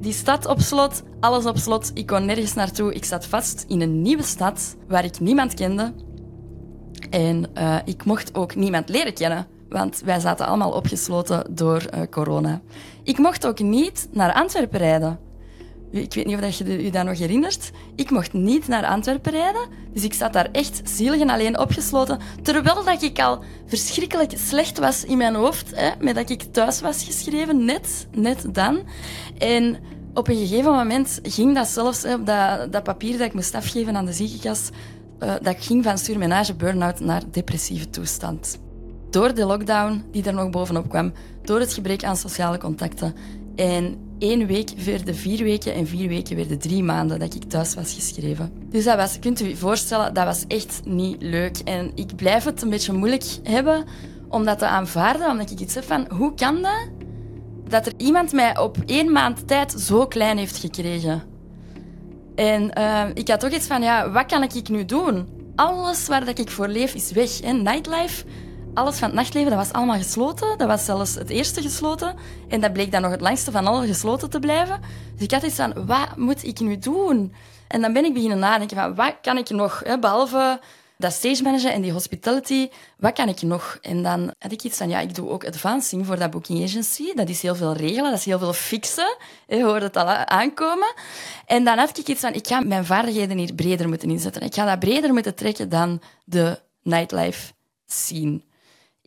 Die 0.00 0.12
stad 0.12 0.46
op 0.46 0.60
slot, 0.60 1.02
alles 1.20 1.46
op 1.46 1.56
slot. 1.56 1.90
Ik 1.94 2.06
kon 2.06 2.24
nergens 2.24 2.54
naartoe. 2.54 2.94
Ik 2.94 3.04
zat 3.04 3.26
vast 3.26 3.64
in 3.68 3.80
een 3.80 4.02
nieuwe 4.02 4.22
stad 4.22 4.76
waar 4.88 5.04
ik 5.04 5.20
niemand 5.20 5.54
kende. 5.54 5.92
En 7.10 7.46
uh, 7.54 7.76
ik 7.84 8.04
mocht 8.04 8.34
ook 8.34 8.54
niemand 8.54 8.88
leren 8.88 9.14
kennen 9.14 9.46
want 9.68 10.00
wij 10.04 10.20
zaten 10.20 10.46
allemaal 10.46 10.72
opgesloten 10.72 11.54
door 11.54 11.82
uh, 11.94 12.00
corona. 12.10 12.60
Ik 13.02 13.18
mocht 13.18 13.46
ook 13.46 13.58
niet 13.58 14.08
naar 14.12 14.32
Antwerpen 14.32 14.78
rijden, 14.78 15.18
Ik 15.90 16.14
weet 16.14 16.26
niet 16.26 16.42
of 16.42 16.58
je 16.58 16.82
je 16.84 16.90
dat 16.90 17.04
nog 17.04 17.18
herinnert. 17.18 17.70
Ik 17.94 18.10
mocht 18.10 18.32
niet 18.32 18.68
naar 18.68 18.84
Antwerpen 18.86 19.32
rijden. 19.32 19.68
Dus 19.92 20.04
ik 20.04 20.14
zat 20.14 20.32
daar 20.32 20.48
echt 20.52 20.80
zielig 20.84 21.20
en 21.20 21.30
alleen 21.30 21.58
opgesloten. 21.58 22.18
Terwijl 22.42 22.84
dat 22.84 23.02
ik 23.02 23.20
al 23.20 23.42
verschrikkelijk 23.66 24.32
slecht 24.36 24.78
was 24.78 25.04
in 25.04 25.16
mijn 25.16 25.34
hoofd. 25.34 25.70
Hè, 25.74 25.90
met 26.00 26.14
dat 26.14 26.30
ik 26.30 26.42
thuis 26.42 26.80
was 26.80 27.04
geschreven. 27.04 27.64
Net, 27.64 28.06
net 28.12 28.54
dan. 28.54 28.82
En 29.38 29.76
op 30.14 30.28
een 30.28 30.36
gegeven 30.36 30.72
moment 30.72 31.18
ging 31.22 31.54
dat 31.54 31.68
zelfs, 31.68 32.02
hè, 32.02 32.22
dat, 32.22 32.72
dat 32.72 32.82
papier 32.82 33.18
dat 33.18 33.26
ik 33.26 33.34
moest 33.34 33.54
afgeven 33.54 33.96
aan 33.96 34.06
de 34.06 34.12
ziekenkast, 34.12 34.70
uh, 35.20 35.34
dat 35.42 35.56
ging 35.58 35.84
van 35.84 35.98
surmenage, 35.98 36.54
burn-out 36.54 37.00
naar 37.00 37.22
depressieve 37.30 37.90
toestand. 37.90 38.58
Door 39.10 39.34
de 39.34 39.44
lockdown 39.44 40.04
die 40.10 40.24
er 40.24 40.34
nog 40.34 40.50
bovenop 40.50 40.88
kwam, 40.88 41.12
door 41.42 41.60
het 41.60 41.72
gebrek 41.72 42.04
aan 42.04 42.16
sociale 42.16 42.58
contacten 42.58 43.14
en 43.56 44.07
één 44.18 44.46
week 44.46 44.70
werden 44.70 45.14
vier 45.14 45.44
weken 45.44 45.74
en 45.74 45.86
vier 45.86 46.08
weken 46.08 46.36
werden 46.36 46.58
drie 46.58 46.82
maanden 46.82 47.18
dat 47.18 47.34
ik 47.34 47.44
thuis 47.44 47.74
was 47.74 47.94
geschreven. 47.94 48.52
Dus 48.70 48.84
dat 48.84 48.96
was, 48.96 49.18
kunt 49.18 49.40
u 49.40 49.48
je 49.48 49.56
voorstellen, 49.56 50.14
dat 50.14 50.24
was 50.24 50.44
echt 50.48 50.80
niet 50.84 51.22
leuk. 51.22 51.58
En 51.58 51.90
ik 51.94 52.16
blijf 52.16 52.44
het 52.44 52.62
een 52.62 52.70
beetje 52.70 52.92
moeilijk 52.92 53.24
hebben 53.42 53.84
om 54.28 54.44
dat 54.44 54.58
te 54.58 54.66
aanvaarden, 54.66 55.30
omdat 55.30 55.50
ik 55.50 55.60
iets 55.60 55.74
heb 55.74 55.84
van, 55.84 56.06
hoe 56.08 56.34
kan 56.34 56.62
dat? 56.62 56.88
Dat 57.68 57.86
er 57.86 57.92
iemand 57.96 58.32
mij 58.32 58.58
op 58.58 58.76
één 58.86 59.12
maand 59.12 59.48
tijd 59.48 59.72
zo 59.72 60.06
klein 60.06 60.38
heeft 60.38 60.56
gekregen. 60.56 61.22
En 62.34 62.70
uh, 62.78 63.04
ik 63.14 63.28
had 63.28 63.40
toch 63.40 63.50
iets 63.52 63.66
van, 63.66 63.82
ja, 63.82 64.10
wat 64.10 64.26
kan 64.26 64.42
ik 64.42 64.68
nu 64.68 64.84
doen? 64.84 65.28
Alles 65.54 66.06
waar 66.06 66.24
dat 66.24 66.38
ik 66.38 66.50
voor 66.50 66.68
leef 66.68 66.94
is 66.94 67.10
weg. 67.12 67.40
Hè? 67.40 67.52
Nightlife, 67.52 68.24
alles 68.78 68.98
van 68.98 69.08
het 69.08 69.16
nachtleven, 69.16 69.50
dat 69.50 69.58
was 69.58 69.72
allemaal 69.72 69.96
gesloten. 69.96 70.58
Dat 70.58 70.68
was 70.68 70.84
zelfs 70.84 71.14
het 71.14 71.30
eerste 71.30 71.62
gesloten. 71.62 72.16
En 72.48 72.60
dat 72.60 72.72
bleek 72.72 72.92
dan 72.92 73.02
nog 73.02 73.10
het 73.10 73.20
langste 73.20 73.50
van 73.50 73.66
alle 73.66 73.86
gesloten 73.86 74.30
te 74.30 74.38
blijven. 74.38 74.80
Dus 75.14 75.22
ik 75.22 75.30
had 75.30 75.42
iets 75.42 75.54
van, 75.54 75.86
wat 75.86 76.16
moet 76.16 76.44
ik 76.44 76.60
nu 76.60 76.78
doen? 76.78 77.34
En 77.68 77.80
dan 77.80 77.92
ben 77.92 78.04
ik 78.04 78.14
beginnen 78.14 78.38
nadenken 78.38 78.76
van, 78.76 78.94
wat 78.94 79.14
kan 79.22 79.38
ik 79.38 79.50
nog, 79.50 79.82
hè, 79.84 79.98
behalve 79.98 80.60
dat 80.96 81.12
stage 81.12 81.42
managen 81.42 81.72
en 81.72 81.82
die 81.82 81.92
hospitality, 81.92 82.68
wat 82.96 83.12
kan 83.12 83.28
ik 83.28 83.42
nog? 83.42 83.78
En 83.82 84.02
dan 84.02 84.34
had 84.38 84.52
ik 84.52 84.62
iets 84.62 84.76
van, 84.76 84.88
ja, 84.88 85.00
ik 85.00 85.14
doe 85.14 85.28
ook 85.28 85.46
advancing 85.46 86.06
voor 86.06 86.18
dat 86.18 86.30
booking 86.30 86.62
agency. 86.62 87.14
Dat 87.14 87.28
is 87.28 87.42
heel 87.42 87.54
veel 87.54 87.72
regelen, 87.72 88.10
dat 88.10 88.18
is 88.18 88.24
heel 88.24 88.38
veel 88.38 88.52
fixen. 88.52 89.16
Je 89.46 89.64
hoort 89.64 89.82
het 89.82 89.96
al 89.96 90.06
aankomen. 90.08 90.94
En 91.46 91.64
dan 91.64 91.78
had 91.78 91.98
ik 91.98 92.08
iets 92.08 92.20
van, 92.20 92.32
ik 92.34 92.46
ga 92.46 92.60
mijn 92.60 92.84
vaardigheden 92.84 93.38
hier 93.38 93.54
breder 93.54 93.88
moeten 93.88 94.10
inzetten. 94.10 94.42
Ik 94.42 94.54
ga 94.54 94.64
dat 94.64 94.78
breder 94.78 95.12
moeten 95.12 95.34
trekken 95.34 95.68
dan 95.68 96.00
de 96.24 96.60
nightlife 96.82 97.52
scene. 97.86 98.46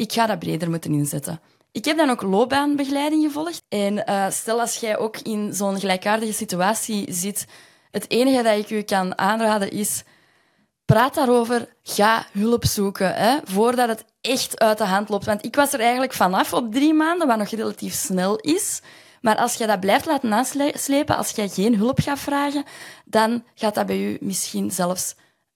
Ik 0.01 0.13
ga 0.13 0.25
dat 0.25 0.39
breder 0.39 0.69
moeten 0.69 0.93
inzetten. 0.93 1.39
Ik 1.71 1.85
heb 1.85 1.97
dan 1.97 2.09
ook 2.09 2.21
loopbaanbegeleiding 2.21 3.23
gevolgd. 3.23 3.63
En 3.69 4.03
uh, 4.09 4.29
stel 4.29 4.59
als 4.59 4.75
jij 4.75 4.97
ook 4.97 5.17
in 5.17 5.53
zo'n 5.53 5.79
gelijkaardige 5.79 6.33
situatie 6.33 7.13
zit, 7.13 7.47
het 7.91 8.09
enige 8.09 8.43
dat 8.43 8.57
ik 8.57 8.69
u 8.69 8.81
kan 8.81 9.17
aanraden 9.17 9.71
is, 9.71 10.03
praat 10.85 11.13
daarover, 11.13 11.75
ga 11.83 12.25
hulp 12.31 12.65
zoeken, 12.65 13.15
hè, 13.15 13.37
voordat 13.43 13.87
het 13.87 14.05
echt 14.21 14.59
uit 14.59 14.77
de 14.77 14.83
hand 14.83 15.09
loopt. 15.09 15.25
Want 15.25 15.45
ik 15.45 15.55
was 15.55 15.73
er 15.73 15.79
eigenlijk 15.79 16.13
vanaf 16.13 16.53
op 16.53 16.73
drie 16.73 16.93
maanden, 16.93 17.27
wat 17.27 17.37
nog 17.37 17.49
relatief 17.49 17.93
snel 17.93 18.35
is. 18.35 18.81
Maar 19.21 19.35
als 19.35 19.55
je 19.55 19.67
dat 19.67 19.79
blijft 19.79 20.05
laten 20.05 20.29
naslepen, 20.29 21.17
als 21.17 21.29
jij 21.29 21.47
geen 21.47 21.75
hulp 21.75 21.99
gaat 21.99 22.19
vragen, 22.19 22.63
dan 23.05 23.43
gaat 23.55 23.75
dat 23.75 23.85
bij 23.85 23.99
u 23.99 24.17
misschien 24.21 24.71
zelfs 24.71 25.15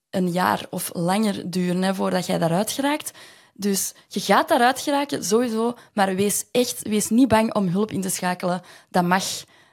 een 0.09 0.31
jaar 0.31 0.65
of 0.69 0.89
langer 0.93 1.49
duren 1.49 1.83
hè, 1.83 1.95
voordat 1.95 2.25
jij 2.25 2.37
daaruit 2.37 2.71
geraakt. 2.71 3.11
Dus 3.57 3.93
je 4.07 4.19
gaat 4.19 4.47
daaruit 4.47 4.81
geraken, 4.81 5.23
sowieso, 5.23 5.73
maar 5.93 6.15
wees 6.15 6.45
echt, 6.51 6.87
wees 6.87 7.09
niet 7.09 7.27
bang 7.27 7.53
om 7.53 7.67
hulp 7.67 7.91
in 7.91 8.01
te 8.01 8.09
schakelen. 8.09 8.61
Dat 8.89 9.03
mag. 9.03 9.23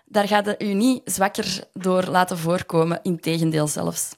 Daar 0.04 0.28
gaat 0.28 0.62
u 0.62 0.72
niet 0.72 1.00
zwakker 1.04 1.64
door 1.72 2.04
laten 2.04 2.38
voorkomen, 2.38 3.00
integendeel 3.02 3.66
zelfs. 3.66 4.10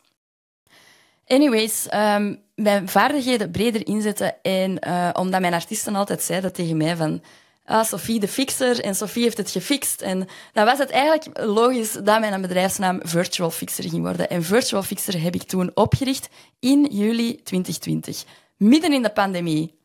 Anyways, 1.27 1.87
um, 1.95 2.41
mijn 2.55 2.89
vaardigheden 2.89 3.51
breder 3.51 3.87
inzetten. 3.87 4.43
En 4.43 4.79
uh, 4.89 5.11
omdat 5.13 5.41
mijn 5.41 5.55
artiesten 5.55 5.95
altijd 5.95 6.23
zeiden 6.23 6.53
tegen 6.53 6.77
mij 6.77 6.97
van... 6.97 7.23
Ah, 7.67 7.85
Sophie 7.85 8.21
de 8.21 8.29
fixer 8.29 8.81
en 8.81 8.95
Sophie 8.95 9.23
heeft 9.23 9.37
het 9.37 9.51
gefixt. 9.51 10.01
En 10.01 10.29
dan 10.53 10.65
was 10.65 10.79
het 10.79 10.91
eigenlijk 10.91 11.41
logisch 11.41 11.93
dat 11.93 12.21
mijn 12.21 12.41
bedrijfsnaam 12.41 13.01
Virtual 13.03 13.51
Fixer 13.51 13.89
ging 13.89 14.03
worden. 14.03 14.31
En 14.31 14.43
Virtual 14.43 14.83
Fixer 14.83 15.23
heb 15.23 15.35
ik 15.35 15.43
toen 15.43 15.71
opgericht 15.75 16.29
in 16.61 16.89
juli 16.91 17.43
2020 17.43 18.25
midden 18.57 18.93
in 18.93 19.03
de 19.03 19.11
pandemie. 19.11 19.79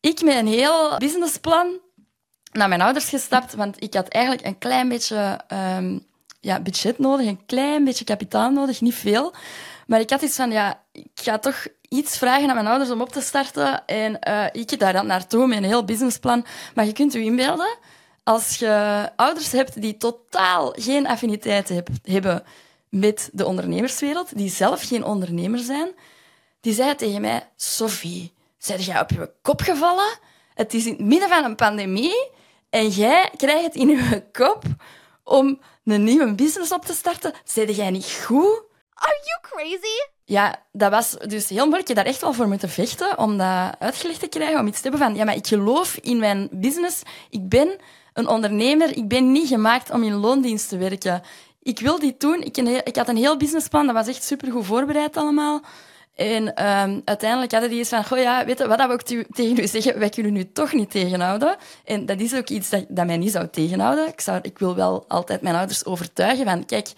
Ik 0.00 0.22
met 0.22 0.36
een 0.36 0.46
heel 0.46 0.98
businessplan 0.98 1.80
naar 2.52 2.68
mijn 2.68 2.80
ouders 2.80 3.08
gestapt, 3.08 3.54
want 3.54 3.82
ik 3.82 3.94
had 3.94 4.08
eigenlijk 4.08 4.46
een 4.46 4.58
klein 4.58 4.88
beetje 4.88 5.40
um, 5.76 6.06
ja, 6.40 6.60
budget 6.60 6.98
nodig, 6.98 7.26
een 7.26 7.46
klein 7.46 7.84
beetje 7.84 8.04
kapitaal 8.04 8.50
nodig, 8.50 8.80
niet 8.80 8.94
veel. 8.94 9.34
Maar 9.86 10.00
ik 10.00 10.10
had 10.10 10.22
iets 10.22 10.36
van, 10.36 10.50
ja, 10.50 10.82
ik 10.92 11.10
ga 11.14 11.38
toch 11.38 11.66
iets 11.88 12.18
vragen 12.18 12.48
aan 12.48 12.54
mijn 12.54 12.66
ouders 12.66 12.90
om 12.90 13.00
op 13.00 13.12
te 13.12 13.20
starten. 13.20 13.86
En 13.86 14.18
uh, 14.28 14.44
ik 14.52 14.78
daar 14.78 14.92
dan 14.92 15.06
naartoe 15.06 15.46
met 15.46 15.58
een 15.58 15.64
heel 15.64 15.84
businessplan. 15.84 16.44
Maar 16.74 16.86
je 16.86 16.92
kunt 16.92 17.12
je 17.12 17.20
inbeelden, 17.20 17.76
als 18.22 18.56
je 18.56 19.08
ouders 19.16 19.52
hebt 19.52 19.80
die 19.80 19.96
totaal 19.96 20.74
geen 20.78 21.06
affiniteit 21.06 21.82
hebben 22.02 22.42
met 22.88 23.30
de 23.32 23.46
ondernemerswereld, 23.46 24.36
die 24.36 24.50
zelf 24.50 24.82
geen 24.82 25.04
ondernemer 25.04 25.58
zijn, 25.58 25.88
die 26.62 26.72
zei 26.72 26.94
tegen 26.94 27.20
mij, 27.20 27.48
Sophie, 27.56 28.32
zijn 28.58 28.80
jij 28.80 29.00
op 29.00 29.10
je 29.10 29.30
kop 29.42 29.60
gevallen? 29.60 30.18
Het 30.54 30.74
is 30.74 30.86
in 30.86 30.92
het 30.92 31.00
midden 31.00 31.28
van 31.28 31.44
een 31.44 31.54
pandemie 31.54 32.30
en 32.70 32.88
jij 32.88 33.30
krijgt 33.36 33.64
het 33.64 33.74
in 33.74 33.88
je 33.88 34.24
kop 34.32 34.62
om 35.24 35.60
een 35.84 36.04
nieuwe 36.04 36.34
business 36.34 36.72
op 36.72 36.84
te 36.84 36.92
starten. 36.92 37.32
Zei 37.44 37.72
jij 37.72 37.90
niet 37.90 38.22
goed? 38.26 38.62
Are 38.94 39.20
you 39.24 39.40
crazy? 39.40 40.10
Ja, 40.24 40.62
dat 40.72 40.90
was 40.90 41.16
dus 41.26 41.48
heel 41.48 41.64
moeilijk. 41.64 41.88
Je 41.88 41.94
daar 41.94 42.04
echt 42.04 42.20
wel 42.20 42.32
voor 42.32 42.48
moeten 42.48 42.68
vechten 42.68 43.18
om 43.18 43.38
dat 43.38 43.74
uitgelegd 43.78 44.20
te 44.20 44.26
krijgen. 44.26 44.60
Om 44.60 44.66
iets 44.66 44.80
te 44.80 44.88
hebben 44.88 45.06
van, 45.06 45.16
ja, 45.16 45.24
maar 45.24 45.36
ik 45.36 45.46
geloof 45.46 45.96
in 45.96 46.18
mijn 46.18 46.48
business. 46.50 47.02
Ik 47.30 47.48
ben 47.48 47.76
een 48.12 48.28
ondernemer. 48.28 48.96
Ik 48.96 49.08
ben 49.08 49.32
niet 49.32 49.48
gemaakt 49.48 49.90
om 49.90 50.02
in 50.02 50.14
loondienst 50.14 50.68
te 50.68 50.76
werken. 50.76 51.22
Ik 51.62 51.78
wil 51.78 51.98
dit 51.98 52.20
doen. 52.20 52.42
Ik, 52.42 52.56
ik 52.84 52.96
had 52.96 53.08
een 53.08 53.16
heel 53.16 53.36
businessplan. 53.36 53.86
Dat 53.86 53.94
was 53.94 54.06
echt 54.06 54.24
supergoed 54.24 54.66
voorbereid 54.66 55.16
allemaal. 55.16 55.62
En 56.22 56.46
um, 56.46 57.02
uiteindelijk 57.04 57.52
hadden 57.52 57.70
die 57.70 57.78
eens 57.78 57.88
van, 57.88 58.04
goh 58.04 58.18
ja, 58.18 58.44
weet 58.44 58.58
je, 58.58 58.66
wat 58.66 58.78
we 58.78 58.92
ook 58.92 59.02
tegen 59.02 59.58
u 59.58 59.66
zeggen, 59.66 59.98
wij 59.98 60.08
kunnen 60.08 60.36
u 60.36 60.52
toch 60.52 60.72
niet 60.72 60.90
tegenhouden. 60.90 61.56
En 61.84 62.06
dat 62.06 62.20
is 62.20 62.34
ook 62.34 62.48
iets 62.48 62.68
dat, 62.68 62.84
dat 62.88 63.06
mij 63.06 63.16
niet 63.16 63.32
zou 63.32 63.48
tegenhouden. 63.48 64.08
Ik, 64.08 64.20
zou, 64.20 64.38
ik 64.42 64.58
wil 64.58 64.74
wel 64.74 65.04
altijd 65.08 65.42
mijn 65.42 65.54
ouders 65.54 65.84
overtuigen 65.84 66.44
van, 66.44 66.64
kijk, 66.64 66.92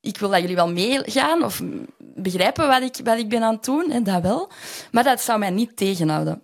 ik 0.00 0.18
wil 0.18 0.28
dat 0.28 0.40
jullie 0.40 0.56
wel 0.56 0.72
meegaan 0.72 1.44
of 1.44 1.60
begrijpen 1.98 2.68
wat 2.68 2.82
ik, 2.82 2.96
wat 3.04 3.18
ik 3.18 3.28
ben 3.28 3.42
aan 3.42 3.54
het 3.54 3.64
doen, 3.64 3.90
hè, 3.90 4.02
dat 4.02 4.22
wel. 4.22 4.50
Maar 4.90 5.04
dat 5.04 5.20
zou 5.20 5.38
mij 5.38 5.50
niet 5.50 5.76
tegenhouden. 5.76 6.42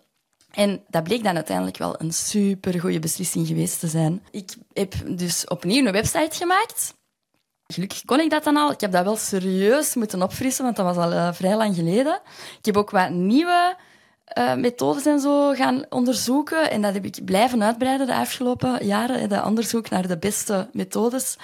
En 0.50 0.84
dat 0.88 1.02
bleek 1.02 1.24
dan 1.24 1.34
uiteindelijk 1.34 1.76
wel 1.76 2.00
een 2.00 2.12
supergoeie 2.12 2.98
beslissing 2.98 3.46
geweest 3.46 3.80
te 3.80 3.88
zijn. 3.88 4.22
Ik 4.30 4.54
heb 4.72 4.94
dus 5.06 5.44
opnieuw 5.44 5.86
een 5.86 5.92
website 5.92 6.36
gemaakt 6.36 6.96
Gelukkig 7.72 8.04
kon 8.04 8.20
ik 8.20 8.30
dat 8.30 8.44
dan 8.44 8.56
al. 8.56 8.70
Ik 8.70 8.80
heb 8.80 8.92
dat 8.92 9.04
wel 9.04 9.16
serieus 9.16 9.94
moeten 9.94 10.22
opfrissen, 10.22 10.64
want 10.64 10.76
dat 10.76 10.94
was 10.94 11.04
al 11.04 11.12
uh, 11.12 11.32
vrij 11.32 11.56
lang 11.56 11.74
geleden. 11.74 12.20
Ik 12.58 12.64
heb 12.64 12.76
ook 12.76 12.90
wat 12.90 13.10
nieuwe 13.10 13.76
uh, 14.38 14.54
methodes 14.54 15.06
en 15.06 15.20
zo 15.20 15.52
gaan 15.52 15.84
onderzoeken. 15.88 16.70
En 16.70 16.82
dat 16.82 16.94
heb 16.94 17.04
ik 17.04 17.24
blijven 17.24 17.62
uitbreiden 17.62 18.06
de 18.06 18.14
afgelopen 18.14 18.86
jaren. 18.86 19.28
Dat 19.28 19.44
onderzoek 19.44 19.90
naar 19.90 20.08
de 20.08 20.18
beste 20.18 20.68
methodes. 20.72 21.36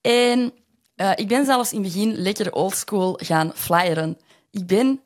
En 0.00 0.52
uh, 0.96 1.10
ik 1.14 1.28
ben 1.28 1.44
zelfs 1.44 1.72
in 1.72 1.82
het 1.82 1.92
begin 1.92 2.14
lekker 2.14 2.52
oldschool 2.52 3.18
gaan 3.22 3.52
flyeren. 3.54 4.18
Ik 4.50 4.66
ben 4.66 5.00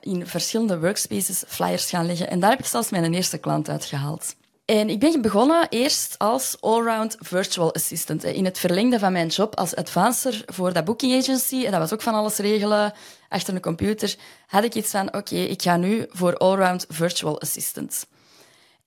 in 0.00 0.26
verschillende 0.26 0.80
workspaces 0.80 1.44
flyers 1.46 1.90
gaan 1.90 2.06
leggen. 2.06 2.30
En 2.30 2.40
daar 2.40 2.50
heb 2.50 2.58
ik 2.58 2.66
zelfs 2.66 2.90
mijn 2.90 3.14
eerste 3.14 3.38
klant 3.38 3.68
uitgehaald. 3.68 4.36
En 4.66 4.90
ik 4.90 4.98
ben 4.98 5.22
begonnen 5.22 5.66
eerst 5.68 6.14
als 6.18 6.56
allround 6.60 7.16
virtual 7.20 7.74
assistant. 7.74 8.24
In 8.24 8.44
het 8.44 8.58
verlengde 8.58 8.98
van 8.98 9.12
mijn 9.12 9.28
job 9.28 9.56
als 9.56 9.74
advancer 9.74 10.42
voor 10.46 10.72
dat 10.72 10.84
booking 10.84 11.12
agency. 11.22 11.64
En 11.64 11.70
dat 11.70 11.80
was 11.80 11.92
ook 11.92 12.02
van 12.02 12.14
alles 12.14 12.36
regelen 12.36 12.92
achter 13.28 13.54
een 13.54 13.60
computer. 13.60 14.16
Had 14.46 14.64
ik 14.64 14.74
iets 14.74 14.90
van, 14.90 15.14
oké, 15.14 15.36
ik 15.36 15.62
ga 15.62 15.76
nu 15.76 16.06
voor 16.08 16.36
allround 16.36 16.86
virtual 16.88 17.40
assistant. 17.40 18.06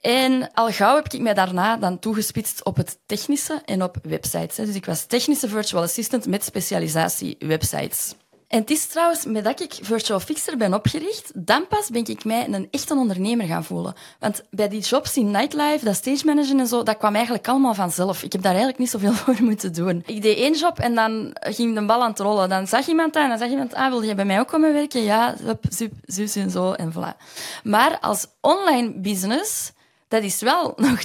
En 0.01 0.53
al 0.53 0.71
gauw 0.71 0.95
heb 0.95 1.13
ik 1.13 1.21
mij 1.21 1.33
daarna 1.33 1.77
dan 1.77 1.99
toegespitst 1.99 2.65
op 2.65 2.77
het 2.77 2.97
technische 3.05 3.61
en 3.65 3.83
op 3.83 3.97
websites. 4.01 4.55
Dus 4.55 4.75
ik 4.75 4.85
was 4.85 5.05
technische 5.05 5.47
virtual 5.47 5.83
assistant 5.83 6.25
met 6.25 6.43
specialisatie 6.43 7.35
websites. 7.39 8.13
En 8.49 8.59
het 8.59 8.69
is 8.69 8.87
trouwens, 8.87 9.25
met 9.25 9.43
dat 9.43 9.59
ik 9.59 9.77
Virtual 9.81 10.19
Fixer 10.19 10.57
ben 10.57 10.73
opgericht, 10.73 11.31
dan 11.35 11.67
pas 11.67 11.89
ben 11.89 12.07
ik 12.07 12.25
mij 12.25 12.47
een 12.47 12.67
echte 12.71 12.93
ondernemer 12.93 13.45
gaan 13.45 13.63
voelen. 13.63 13.93
Want 14.19 14.43
bij 14.49 14.69
die 14.69 14.81
jobs 14.81 15.17
in 15.17 15.31
nightlife, 15.31 15.85
dat 15.85 15.95
stage 15.95 16.25
managen 16.25 16.59
en 16.59 16.67
zo, 16.67 16.83
dat 16.83 16.97
kwam 16.97 17.15
eigenlijk 17.15 17.47
allemaal 17.47 17.73
vanzelf. 17.73 18.23
Ik 18.23 18.31
heb 18.31 18.41
daar 18.41 18.51
eigenlijk 18.51 18.79
niet 18.79 18.89
zoveel 18.89 19.13
voor 19.23 19.35
moeten 19.39 19.73
doen. 19.73 20.03
Ik 20.05 20.21
deed 20.21 20.37
één 20.37 20.53
job 20.53 20.79
en 20.79 20.95
dan 20.95 21.37
ging 21.39 21.75
de 21.75 21.85
bal 21.85 22.03
aan 22.03 22.09
het 22.09 22.19
rollen. 22.19 22.49
Dan 22.49 22.67
zag 22.67 22.87
iemand 22.87 23.13
dat 23.13 23.23
en 23.23 23.29
dan 23.29 23.37
zag 23.37 23.49
iemand, 23.49 23.73
ah, 23.73 23.89
wil 23.89 24.01
je 24.01 24.15
bij 24.15 24.25
mij 24.25 24.39
ook 24.39 24.47
komen 24.47 24.73
werken? 24.73 25.03
Ja, 25.03 25.35
zup, 25.69 25.93
zus 26.05 26.35
en 26.35 26.49
zo 26.49 26.71
en 26.71 26.93
voilà. 26.93 27.23
Maar 27.63 27.99
als 27.99 28.27
online 28.41 28.99
business, 28.99 29.71
dat 30.07 30.23
is 30.23 30.41
wel 30.41 30.73
nog 30.87 30.99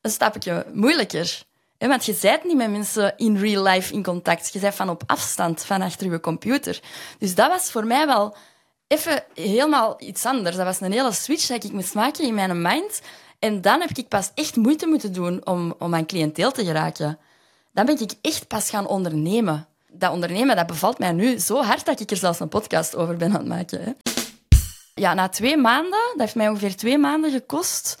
een 0.00 0.10
stapje 0.10 0.66
moeilijker. 0.72 1.48
Want 1.88 2.04
je 2.04 2.18
bent 2.20 2.44
niet 2.44 2.56
met 2.56 2.70
mensen 2.70 3.14
in 3.16 3.36
real 3.36 3.62
life 3.62 3.92
in 3.92 4.02
contact. 4.02 4.52
Je 4.52 4.58
bent 4.58 4.74
van 4.74 4.88
op 4.88 5.02
afstand, 5.06 5.64
van 5.64 5.82
achter 5.82 6.10
je 6.10 6.20
computer. 6.20 6.80
Dus 7.18 7.34
dat 7.34 7.48
was 7.48 7.70
voor 7.70 7.84
mij 7.84 8.06
wel 8.06 8.36
even 8.86 9.24
helemaal 9.34 9.96
iets 9.98 10.26
anders. 10.26 10.56
Dat 10.56 10.64
was 10.64 10.80
een 10.80 10.92
hele 10.92 11.12
switch 11.12 11.46
dat 11.46 11.64
ik 11.64 11.72
moest 11.72 11.94
maken 11.94 12.24
in 12.24 12.34
mijn 12.34 12.62
mind. 12.62 13.00
En 13.38 13.60
dan 13.60 13.80
heb 13.80 13.90
ik 13.90 14.08
pas 14.08 14.30
echt 14.34 14.56
moeite 14.56 14.86
moeten 14.86 15.12
doen 15.12 15.46
om, 15.46 15.74
om 15.78 15.94
aan 15.94 16.06
cliënteel 16.06 16.52
te 16.52 16.64
geraken. 16.64 17.18
Dan 17.72 17.86
ben 17.86 18.00
ik 18.00 18.12
echt 18.20 18.46
pas 18.46 18.70
gaan 18.70 18.86
ondernemen. 18.86 19.66
Dat 19.92 20.12
ondernemen 20.12 20.56
dat 20.56 20.66
bevalt 20.66 20.98
mij 20.98 21.12
nu 21.12 21.38
zo 21.38 21.62
hard 21.62 21.84
dat 21.84 22.00
ik 22.00 22.10
er 22.10 22.16
zelfs 22.16 22.40
een 22.40 22.48
podcast 22.48 22.96
over 22.96 23.16
ben 23.16 23.32
aan 23.32 23.38
het 23.38 23.48
maken. 23.48 23.82
Hè. 23.84 23.92
Ja, 24.94 25.14
na 25.14 25.28
twee 25.28 25.56
maanden, 25.56 26.00
dat 26.10 26.20
heeft 26.20 26.34
mij 26.34 26.48
ongeveer 26.48 26.76
twee 26.76 26.98
maanden 26.98 27.30
gekost 27.30 27.98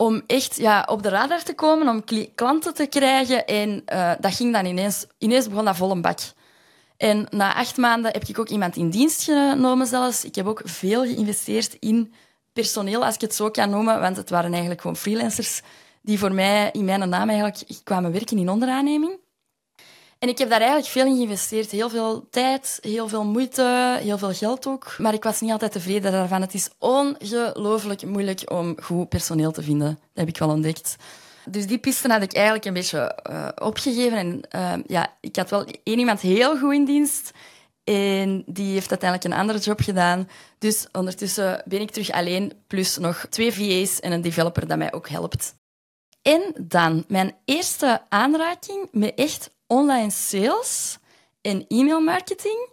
om 0.00 0.22
echt 0.26 0.56
ja, 0.56 0.84
op 0.86 1.02
de 1.02 1.08
radar 1.08 1.42
te 1.42 1.54
komen, 1.54 1.88
om 1.88 2.04
klanten 2.34 2.74
te 2.74 2.86
krijgen. 2.86 3.46
En 3.46 3.82
uh, 3.92 4.12
dat 4.20 4.34
ging 4.34 4.52
dan 4.52 4.64
ineens, 4.64 5.06
ineens 5.18 5.48
begon 5.48 5.64
dat 5.64 5.76
vol 5.76 5.90
een 5.90 6.00
bak. 6.00 6.18
En 6.96 7.26
na 7.30 7.54
acht 7.54 7.76
maanden 7.76 8.12
heb 8.12 8.24
ik 8.24 8.38
ook 8.38 8.48
iemand 8.48 8.76
in 8.76 8.90
dienst 8.90 9.22
genomen 9.22 9.86
zelfs. 9.86 10.24
Ik 10.24 10.34
heb 10.34 10.46
ook 10.46 10.62
veel 10.64 11.04
geïnvesteerd 11.04 11.76
in 11.78 12.14
personeel, 12.52 13.04
als 13.04 13.14
ik 13.14 13.20
het 13.20 13.34
zo 13.34 13.50
kan 13.50 13.70
noemen, 13.70 14.00
want 14.00 14.16
het 14.16 14.30
waren 14.30 14.50
eigenlijk 14.50 14.80
gewoon 14.80 14.96
freelancers 14.96 15.62
die 16.02 16.18
voor 16.18 16.32
mij 16.32 16.68
in 16.72 16.84
mijn 16.84 17.08
naam 17.08 17.28
eigenlijk 17.28 17.80
kwamen 17.84 18.12
werken 18.12 18.38
in 18.38 18.50
onderaanneming. 18.50 19.18
En 20.20 20.28
ik 20.28 20.38
heb 20.38 20.48
daar 20.48 20.60
eigenlijk 20.60 20.90
veel 20.90 21.06
in 21.06 21.16
geïnvesteerd. 21.16 21.70
Heel 21.70 21.88
veel 21.88 22.28
tijd, 22.30 22.78
heel 22.80 23.08
veel 23.08 23.24
moeite, 23.24 23.98
heel 24.02 24.18
veel 24.18 24.32
geld 24.32 24.66
ook. 24.66 24.94
Maar 24.98 25.14
ik 25.14 25.22
was 25.22 25.40
niet 25.40 25.50
altijd 25.50 25.72
tevreden 25.72 26.12
daarvan. 26.12 26.40
Het 26.40 26.54
is 26.54 26.68
ongelooflijk 26.78 28.06
moeilijk 28.06 28.50
om 28.50 28.76
goed 28.82 29.08
personeel 29.08 29.52
te 29.52 29.62
vinden. 29.62 29.88
Dat 29.88 29.98
heb 30.12 30.28
ik 30.28 30.38
wel 30.38 30.48
ontdekt. 30.48 30.96
Dus 31.44 31.66
die 31.66 31.78
pisten 31.78 32.10
had 32.10 32.22
ik 32.22 32.32
eigenlijk 32.34 32.64
een 32.64 32.72
beetje 32.72 33.18
uh, 33.30 33.48
opgegeven. 33.54 34.18
En 34.18 34.40
uh, 34.56 34.84
ja, 34.86 35.16
ik 35.20 35.36
had 35.36 35.50
wel 35.50 35.64
één 35.82 35.98
iemand 35.98 36.20
heel 36.20 36.58
goed 36.58 36.72
in 36.72 36.84
dienst. 36.84 37.30
En 37.84 38.42
die 38.46 38.72
heeft 38.72 38.90
uiteindelijk 38.90 39.32
een 39.32 39.40
andere 39.40 39.58
job 39.58 39.80
gedaan. 39.80 40.28
Dus 40.58 40.86
ondertussen 40.92 41.62
ben 41.64 41.80
ik 41.80 41.90
terug 41.90 42.10
alleen, 42.10 42.52
plus 42.66 42.98
nog 42.98 43.26
twee 43.30 43.52
VA's 43.52 44.00
en 44.00 44.12
een 44.12 44.22
developer 44.22 44.66
dat 44.66 44.78
mij 44.78 44.92
ook 44.92 45.08
helpt. 45.08 45.54
En 46.22 46.54
dan 46.60 47.04
mijn 47.08 47.34
eerste 47.44 48.02
aanraking 48.08 48.88
met 48.92 49.14
echt 49.14 49.50
online 49.70 50.10
sales 50.10 50.98
en 51.40 51.64
e-mailmarketing. 51.68 52.68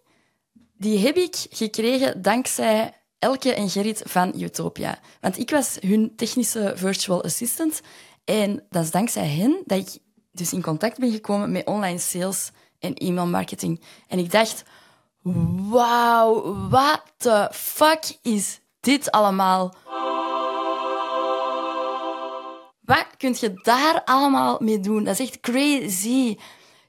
Die 0.78 1.00
heb 1.00 1.18
ik 1.18 1.36
gekregen 1.50 2.22
dankzij 2.22 2.94
Elke 3.20 3.54
en 3.54 3.70
Gerrit 3.70 4.02
van 4.06 4.34
Utopia. 4.42 5.00
Want 5.22 5.38
ik 5.38 5.50
was 5.50 5.78
hun 5.80 6.14
technische 6.16 6.74
virtual 6.76 7.24
assistant. 7.24 7.82
En 8.26 8.66
dat 8.70 8.84
is 8.84 8.92
dankzij 8.92 9.28
hen 9.28 9.62
dat 9.66 9.78
ik 9.78 10.02
dus 10.32 10.54
in 10.54 10.62
contact 10.62 11.00
ben 11.00 11.12
gekomen 11.12 11.52
met 11.52 11.66
online 11.66 12.00
sales 12.00 12.52
en 12.80 12.94
e-mailmarketing. 12.94 13.82
En 14.08 14.20
ik 14.20 14.32
dacht, 14.32 14.64
wauw, 15.70 16.56
what 16.70 17.02
the 17.18 17.50
fuck 17.54 18.18
is 18.22 18.60
dit 18.80 19.12
allemaal? 19.12 19.76
Wat 22.82 23.08
kun 23.18 23.36
je 23.40 23.52
daar 23.54 24.02
allemaal 24.06 24.58
mee 24.60 24.80
doen? 24.80 25.04
Dat 25.04 25.20
is 25.20 25.28
echt 25.28 25.40
crazy. 25.40 26.38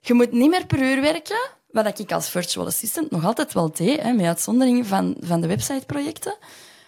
Je 0.00 0.14
moet 0.14 0.32
niet 0.32 0.50
meer 0.50 0.66
per 0.66 0.78
uur 0.78 1.00
werken, 1.00 1.40
wat 1.70 1.98
ik 1.98 2.12
als 2.12 2.30
virtual 2.30 2.66
assistant 2.66 3.10
nog 3.10 3.24
altijd 3.24 3.52
wel 3.52 3.72
deed, 3.72 4.02
hè, 4.02 4.12
met 4.12 4.26
uitzondering 4.26 4.86
van, 4.86 5.16
van 5.20 5.40
de 5.40 5.46
websiteprojecten. 5.46 6.36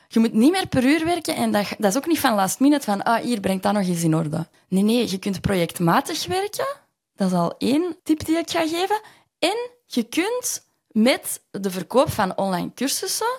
Je 0.09 0.21
moet 0.21 0.33
niet 0.33 0.53
meer 0.53 0.67
per 0.67 0.85
uur 0.85 1.05
werken 1.05 1.37
en 1.37 1.53
dat, 1.53 1.67
dat 1.79 1.91
is 1.91 1.97
ook 1.97 2.07
niet 2.07 2.21
van 2.21 2.35
last 2.35 2.61
minute, 2.61 2.85
van 2.85 3.03
ah, 3.03 3.23
hier, 3.23 3.41
breng 3.41 3.63
dat 3.63 3.73
nog 3.73 3.87
eens 3.87 4.03
in 4.03 4.15
orde. 4.15 4.47
Nee, 4.69 4.83
nee, 4.83 5.11
je 5.11 5.19
kunt 5.19 5.41
projectmatig 5.41 6.27
werken. 6.27 6.67
Dat 7.15 7.31
is 7.31 7.37
al 7.37 7.55
één 7.59 7.97
tip 8.03 8.25
die 8.25 8.39
ik 8.39 8.51
ga 8.51 8.61
geven. 8.61 9.01
En 9.39 9.71
je 9.87 10.03
kunt 10.03 10.67
met 10.89 11.41
de 11.51 11.71
verkoop 11.71 12.11
van 12.11 12.37
online 12.37 12.71
cursussen, 12.75 13.37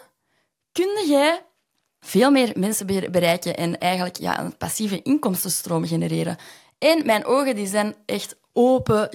kun 0.71 1.05
jij 1.07 1.45
veel 1.99 2.31
meer 2.31 2.51
mensen 2.55 2.86
bereiken 2.86 3.57
en 3.57 3.77
eigenlijk 3.77 4.17
ja, 4.17 4.39
een 4.39 4.57
passieve 4.57 5.01
inkomstenstroom 5.01 5.86
genereren. 5.86 6.38
En 6.77 7.05
mijn 7.05 7.25
ogen 7.25 7.55
die 7.55 7.67
zijn 7.67 7.95
echt 8.05 8.36
open 8.53 9.10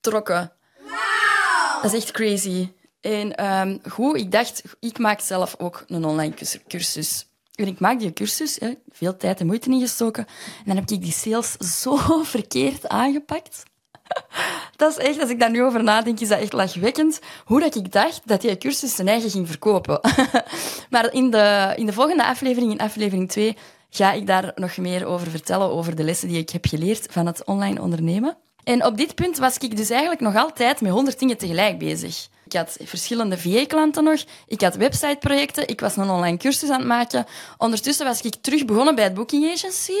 getrokken. 0.00 0.52
Wow. 0.80 1.82
Dat 1.82 1.92
is 1.92 2.02
echt 2.02 2.10
crazy. 2.10 2.68
En 3.00 3.46
um, 3.46 3.80
goed, 3.88 4.16
ik 4.16 4.32
dacht, 4.32 4.62
ik 4.80 4.98
maak 4.98 5.20
zelf 5.20 5.54
ook 5.58 5.84
een 5.86 6.04
online 6.04 6.34
cursus. 6.68 7.26
En 7.54 7.66
ik 7.66 7.80
maak 7.80 7.98
die 7.98 8.12
cursus, 8.12 8.56
hè, 8.58 8.72
veel 8.88 9.16
tijd 9.16 9.40
en 9.40 9.46
moeite 9.46 9.70
ingestoken. 9.70 10.26
En 10.58 10.64
dan 10.64 10.76
heb 10.76 10.90
ik 10.90 11.02
die 11.02 11.12
sales 11.12 11.56
zo 11.82 11.96
verkeerd 12.22 12.88
aangepakt. 12.88 13.62
Dat 14.76 14.98
is 14.98 15.04
echt, 15.04 15.20
als 15.20 15.30
ik 15.30 15.40
daar 15.40 15.50
nu 15.50 15.62
over 15.62 15.82
nadenk, 15.82 16.20
is 16.20 16.28
dat 16.28 16.40
echt 16.40 16.52
lachwekkend. 16.52 17.20
Hoe 17.44 17.60
dat 17.60 17.74
ik 17.74 17.92
dacht 17.92 18.20
dat 18.24 18.40
die 18.40 18.58
cursus 18.58 18.94
zijn 18.94 19.08
eigen 19.08 19.30
ging 19.30 19.48
verkopen. 19.48 20.00
Maar 20.90 21.12
in 21.12 21.30
de, 21.30 21.72
in 21.76 21.86
de 21.86 21.92
volgende 21.92 22.24
aflevering, 22.24 22.72
in 22.72 22.78
aflevering 22.78 23.28
2, 23.28 23.56
ga 23.90 24.12
ik 24.12 24.26
daar 24.26 24.52
nog 24.54 24.76
meer 24.76 25.06
over 25.06 25.30
vertellen, 25.30 25.70
over 25.70 25.96
de 25.96 26.04
lessen 26.04 26.28
die 26.28 26.38
ik 26.38 26.50
heb 26.50 26.66
geleerd 26.66 27.06
van 27.10 27.26
het 27.26 27.44
online 27.44 27.80
ondernemen. 27.80 28.36
En 28.68 28.84
op 28.84 28.96
dit 28.96 29.14
punt 29.14 29.38
was 29.38 29.56
ik 29.58 29.76
dus 29.76 29.90
eigenlijk 29.90 30.20
nog 30.20 30.36
altijd 30.36 30.80
met 30.80 30.92
honderd 30.92 31.18
dingen 31.18 31.36
tegelijk 31.36 31.78
bezig. 31.78 32.28
Ik 32.44 32.52
had 32.52 32.76
verschillende 32.82 33.38
VA-klanten 33.38 34.04
nog. 34.04 34.24
Ik 34.46 34.60
had 34.60 34.76
websiteprojecten. 34.76 35.68
Ik 35.68 35.80
was 35.80 35.96
een 35.96 36.10
online 36.10 36.36
cursus 36.36 36.70
aan 36.70 36.78
het 36.78 36.88
maken. 36.88 37.26
Ondertussen 37.58 38.06
was 38.06 38.20
ik 38.20 38.34
terug 38.40 38.64
begonnen 38.64 38.94
bij 38.94 39.04
het 39.04 39.14
booking 39.14 39.52
agency. 39.52 39.92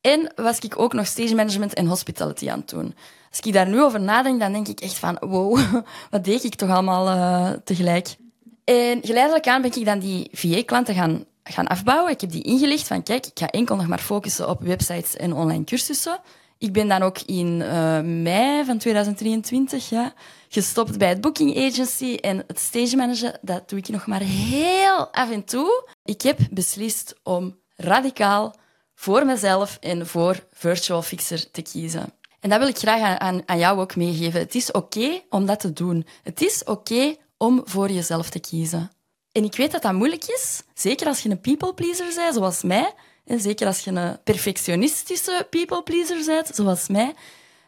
En 0.00 0.32
was 0.36 0.58
ik 0.58 0.78
ook 0.78 0.92
nog 0.92 1.06
stage 1.06 1.34
management 1.34 1.74
en 1.74 1.86
hospitality 1.86 2.50
aan 2.50 2.58
het 2.58 2.68
doen. 2.68 2.94
Als 3.30 3.40
ik 3.40 3.52
daar 3.52 3.68
nu 3.68 3.82
over 3.82 4.00
nadenk, 4.00 4.40
dan 4.40 4.52
denk 4.52 4.68
ik 4.68 4.80
echt 4.80 4.98
van 4.98 5.16
wow, 5.20 5.58
wat 6.10 6.24
deed 6.24 6.44
ik 6.44 6.54
toch 6.54 6.70
allemaal 6.70 7.06
uh, 7.08 7.50
tegelijk. 7.64 8.16
En 8.64 8.98
geleidelijk 9.02 9.46
aan 9.46 9.62
ben 9.62 9.76
ik 9.76 9.84
dan 9.84 9.98
die 9.98 10.28
VA-klanten 10.32 10.94
gaan, 10.94 11.24
gaan 11.42 11.66
afbouwen. 11.66 12.12
Ik 12.12 12.20
heb 12.20 12.30
die 12.30 12.42
ingelicht 12.42 12.86
van 12.86 13.02
kijk, 13.02 13.26
ik 13.26 13.38
ga 13.38 13.50
enkel 13.50 13.76
nog 13.76 13.86
maar 13.86 13.98
focussen 13.98 14.48
op 14.48 14.62
websites 14.62 15.16
en 15.16 15.32
online 15.32 15.64
cursussen. 15.64 16.20
Ik 16.58 16.72
ben 16.72 16.88
dan 16.88 17.02
ook 17.02 17.18
in 17.18 17.60
uh, 17.60 18.00
mei 18.00 18.64
van 18.64 18.78
2023 18.78 19.88
ja, 19.88 20.12
gestopt 20.48 20.98
bij 20.98 21.08
het 21.08 21.20
booking 21.20 21.56
agency 21.56 22.14
en 22.14 22.44
het 22.46 22.58
stage 22.58 22.96
managen. 22.96 23.38
Dat 23.42 23.68
doe 23.68 23.78
ik 23.78 23.88
nog 23.88 24.06
maar 24.06 24.20
heel 24.20 25.08
af 25.12 25.30
en 25.30 25.44
toe. 25.44 25.88
Ik 26.04 26.22
heb 26.22 26.38
beslist 26.50 27.14
om 27.22 27.58
radicaal 27.76 28.54
voor 28.94 29.26
mezelf 29.26 29.78
en 29.80 30.06
voor 30.06 30.46
Virtual 30.52 31.02
Fixer 31.02 31.50
te 31.50 31.62
kiezen. 31.62 32.12
En 32.40 32.50
dat 32.50 32.58
wil 32.58 32.68
ik 32.68 32.78
graag 32.78 33.18
aan, 33.18 33.42
aan 33.46 33.58
jou 33.58 33.78
ook 33.80 33.96
meegeven. 33.96 34.40
Het 34.40 34.54
is 34.54 34.70
oké 34.70 35.20
om 35.28 35.46
dat 35.46 35.60
te 35.60 35.72
doen. 35.72 36.06
Het 36.22 36.42
is 36.42 36.64
oké 36.64 37.16
om 37.36 37.62
voor 37.64 37.90
jezelf 37.90 38.30
te 38.30 38.38
kiezen. 38.38 38.90
En 39.32 39.44
ik 39.44 39.56
weet 39.56 39.72
dat 39.72 39.82
dat 39.82 39.92
moeilijk 39.92 40.24
is, 40.24 40.62
zeker 40.74 41.06
als 41.06 41.20
je 41.20 41.30
een 41.30 41.40
people 41.40 41.74
pleaser 41.74 42.14
bent, 42.14 42.34
zoals 42.34 42.62
mij. 42.62 42.94
En 43.28 43.40
zeker 43.40 43.66
als 43.66 43.80
je 43.80 43.90
een 43.90 44.22
perfectionistische 44.22 45.46
people 45.50 45.82
pleaser 45.82 46.24
bent, 46.26 46.50
zoals 46.54 46.88
mij. 46.88 47.14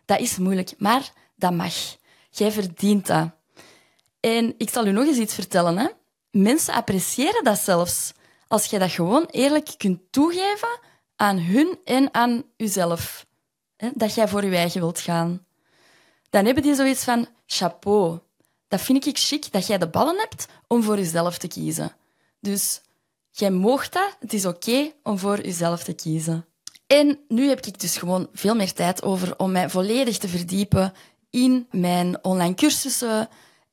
Dat 0.04 0.20
is 0.20 0.36
moeilijk, 0.36 0.74
maar 0.78 1.12
dat 1.36 1.52
mag. 1.52 1.74
Jij 2.30 2.52
verdient 2.52 3.06
dat. 3.06 3.30
En 4.20 4.54
ik 4.58 4.70
zal 4.70 4.86
u 4.86 4.90
nog 4.90 5.06
eens 5.06 5.16
iets 5.16 5.34
vertellen. 5.34 5.78
Hè. 5.78 5.88
Mensen 6.30 6.74
appreciëren 6.74 7.44
dat 7.44 7.58
zelfs 7.58 8.12
als 8.48 8.66
je 8.66 8.78
dat 8.78 8.90
gewoon 8.90 9.26
eerlijk 9.30 9.74
kunt 9.76 10.00
toegeven 10.10 10.78
aan 11.16 11.38
hun 11.38 11.78
en 11.84 12.14
aan 12.14 12.44
jezelf. 12.56 13.26
Dat 13.94 14.14
jij 14.14 14.28
voor 14.28 14.44
je 14.44 14.56
eigen 14.56 14.80
wilt 14.80 15.00
gaan. 15.00 15.46
Dan 16.30 16.44
hebben 16.44 16.62
die 16.62 16.74
zoiets 16.74 17.04
van, 17.04 17.28
chapeau, 17.46 18.18
dat 18.68 18.80
vind 18.80 19.06
ik 19.06 19.18
chic 19.18 19.52
dat 19.52 19.66
jij 19.66 19.78
de 19.78 19.88
ballen 19.88 20.18
hebt 20.18 20.46
om 20.66 20.82
voor 20.82 20.96
jezelf 20.96 21.38
te 21.38 21.48
kiezen. 21.48 21.92
Dus 22.40 22.80
jij 23.30 23.50
moogt 23.50 23.92
dat, 23.92 24.16
het 24.20 24.32
is 24.32 24.46
oké 24.46 24.92
om 25.02 25.18
voor 25.18 25.40
jezelf 25.40 25.84
te 25.84 25.92
kiezen. 25.92 26.44
En 26.86 27.18
nu 27.28 27.48
heb 27.48 27.66
ik 27.66 27.80
dus 27.80 27.96
gewoon 27.96 28.28
veel 28.32 28.54
meer 28.54 28.72
tijd 28.72 29.02
over 29.02 29.38
om 29.38 29.52
mij 29.52 29.70
volledig 29.70 30.18
te 30.18 30.28
verdiepen 30.28 30.92
in 31.30 31.66
mijn 31.70 32.24
online 32.24 32.54
cursussen, 32.54 33.28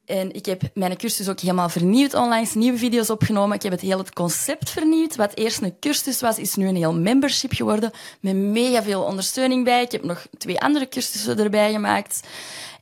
en 0.07 0.33
ik 0.33 0.45
heb 0.45 0.61
mijn 0.73 0.97
cursus 0.97 1.29
ook 1.29 1.39
helemaal 1.39 1.69
vernieuwd 1.69 2.13
online, 2.13 2.47
nieuwe 2.53 2.77
video's 2.77 3.09
opgenomen. 3.09 3.55
Ik 3.55 3.61
heb 3.61 3.71
het 3.71 3.81
hele 3.81 4.05
concept 4.13 4.69
vernieuwd. 4.69 5.15
Wat 5.15 5.35
eerst 5.35 5.61
een 5.61 5.79
cursus 5.79 6.21
was, 6.21 6.39
is 6.39 6.55
nu 6.55 6.67
een 6.67 6.75
heel 6.75 6.93
membership 6.93 7.53
geworden. 7.53 7.91
Met 8.19 8.35
mega 8.35 8.83
veel 8.83 9.03
ondersteuning 9.03 9.63
bij. 9.63 9.81
Ik 9.81 9.91
heb 9.91 10.03
nog 10.03 10.27
twee 10.37 10.59
andere 10.59 10.87
cursussen 10.87 11.39
erbij 11.39 11.71
gemaakt. 11.71 12.27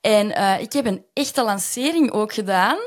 En 0.02 0.28
uh, 0.28 0.62
ik 0.62 0.74
heb 0.74 0.86
een 0.86 1.06
echte 1.14 1.44
lancering 1.44 2.12
ook 2.12 2.34
gedaan. 2.34 2.78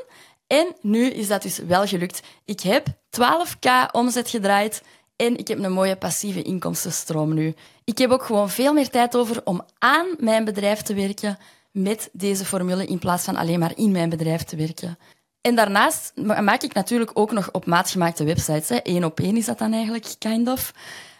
En 0.46 0.77
nu 0.81 1.07
is 1.07 1.29
dat 1.29 1.42
dus 1.42 1.59
wel 1.59 1.87
gelukt. 1.87 2.20
Ik 2.44 2.61
heb 2.61 2.87
12k 3.11 3.90
omzet 3.92 4.29
gedraaid 4.29 4.83
en 5.16 5.37
ik 5.37 5.49
heb 5.49 5.59
een 5.59 5.73
mooie 5.73 5.97
passieve 5.97 6.42
inkomstenstroom 6.42 7.35
nu. 7.35 7.55
Ik 7.85 7.99
heb 7.99 8.11
ook 8.11 8.23
gewoon 8.23 8.51
veel 8.51 8.73
meer 8.73 8.90
tijd 8.90 9.16
over 9.16 9.40
om 9.44 9.64
aan 9.79 10.07
mijn 10.18 10.44
bedrijf 10.44 10.83
te 10.83 10.94
werken 10.94 11.38
met 11.71 12.09
deze 12.12 12.44
formule 12.44 12.87
in 12.87 12.99
plaats 12.99 13.25
van 13.25 13.37
alleen 13.37 13.59
maar 13.59 13.77
in 13.77 13.90
mijn 13.90 14.09
bedrijf 14.09 14.42
te 14.42 14.57
werken. 14.57 14.99
En 15.40 15.55
daarnaast 15.55 16.12
maak 16.40 16.62
ik 16.62 16.73
natuurlijk 16.73 17.11
ook 17.14 17.33
nog 17.33 17.51
op 17.53 17.66
maat 17.66 17.90
gemaakte 17.90 18.25
websites. 18.25 18.81
Eén 18.83 19.05
op 19.05 19.21
één 19.21 19.37
is 19.37 19.47
dat 19.47 19.59
dan 19.59 19.73
eigenlijk, 19.73 20.14
kind 20.18 20.49
of, 20.49 20.73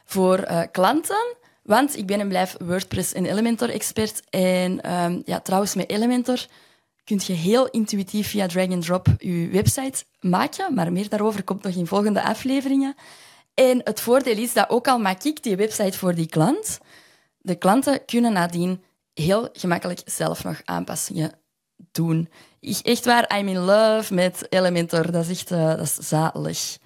voor 0.05 0.38
uh, 0.38 0.61
klanten 0.72 1.37
Want 1.62 1.96
ik 1.96 2.07
ben 2.07 2.20
en 2.20 2.29
blijf 2.29 2.57
WordPress 2.59 3.12
en 3.12 3.27
Elementor-expert. 3.27 4.22
En 4.31 4.81
ehm, 4.81 5.20
ja, 5.24 5.40
trouwens, 5.40 5.74
met 5.74 5.90
Elementor 5.90 6.46
kun 7.09 7.21
je 7.27 7.33
heel 7.33 7.68
intuïtief 7.68 8.29
via 8.29 8.47
drag-and-drop 8.47 9.07
je 9.18 9.49
website 9.53 10.05
maken. 10.21 10.75
Maar 10.75 10.92
meer 10.92 11.09
daarover 11.09 11.44
komt 11.44 11.62
nog 11.62 11.75
in 11.75 11.87
volgende 11.87 12.23
afleveringen. 12.23 12.94
En 13.55 13.81
het 13.85 14.01
voordeel 14.01 14.37
is 14.37 14.53
dat 14.53 14.71
ook 14.71 14.88
al 14.88 14.99
maak 14.99 15.23
ik 15.23 15.42
die 15.42 15.57
website 15.57 15.99
voor 15.99 16.14
die 16.14 16.27
klant, 16.27 16.79
de 17.38 17.55
klanten 17.55 18.05
kunnen 18.05 18.33
nadien 18.33 18.83
heel 19.14 19.49
gemakkelijk 19.53 20.01
zelf 20.05 20.44
nog 20.44 20.61
aanpassingen 20.64 21.33
doen. 21.92 22.29
Ik, 22.61 22.79
echt 22.83 23.05
waar, 23.05 23.38
I'm 23.38 23.49
in 23.49 23.59
love 23.59 24.14
met 24.14 24.47
Elementor. 24.49 25.11
Dat 25.11 25.25
is 25.25 25.31
echt 25.31 25.51
uh, 25.51 25.66
dat 25.66 25.81
is 25.81 25.94
zalig. 25.94 26.79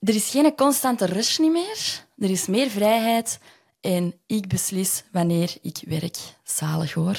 Er 0.00 0.14
is 0.14 0.30
geen 0.30 0.54
constante 0.54 1.06
rush 1.06 1.38
meer. 1.38 2.03
Er 2.18 2.30
is 2.30 2.46
meer 2.46 2.70
vrijheid. 2.70 3.38
En 3.80 4.14
ik 4.26 4.48
beslis 4.48 5.04
wanneer 5.12 5.56
ik 5.62 5.82
werk. 5.86 6.16
Zalig 6.42 6.92
hoor. 6.92 7.18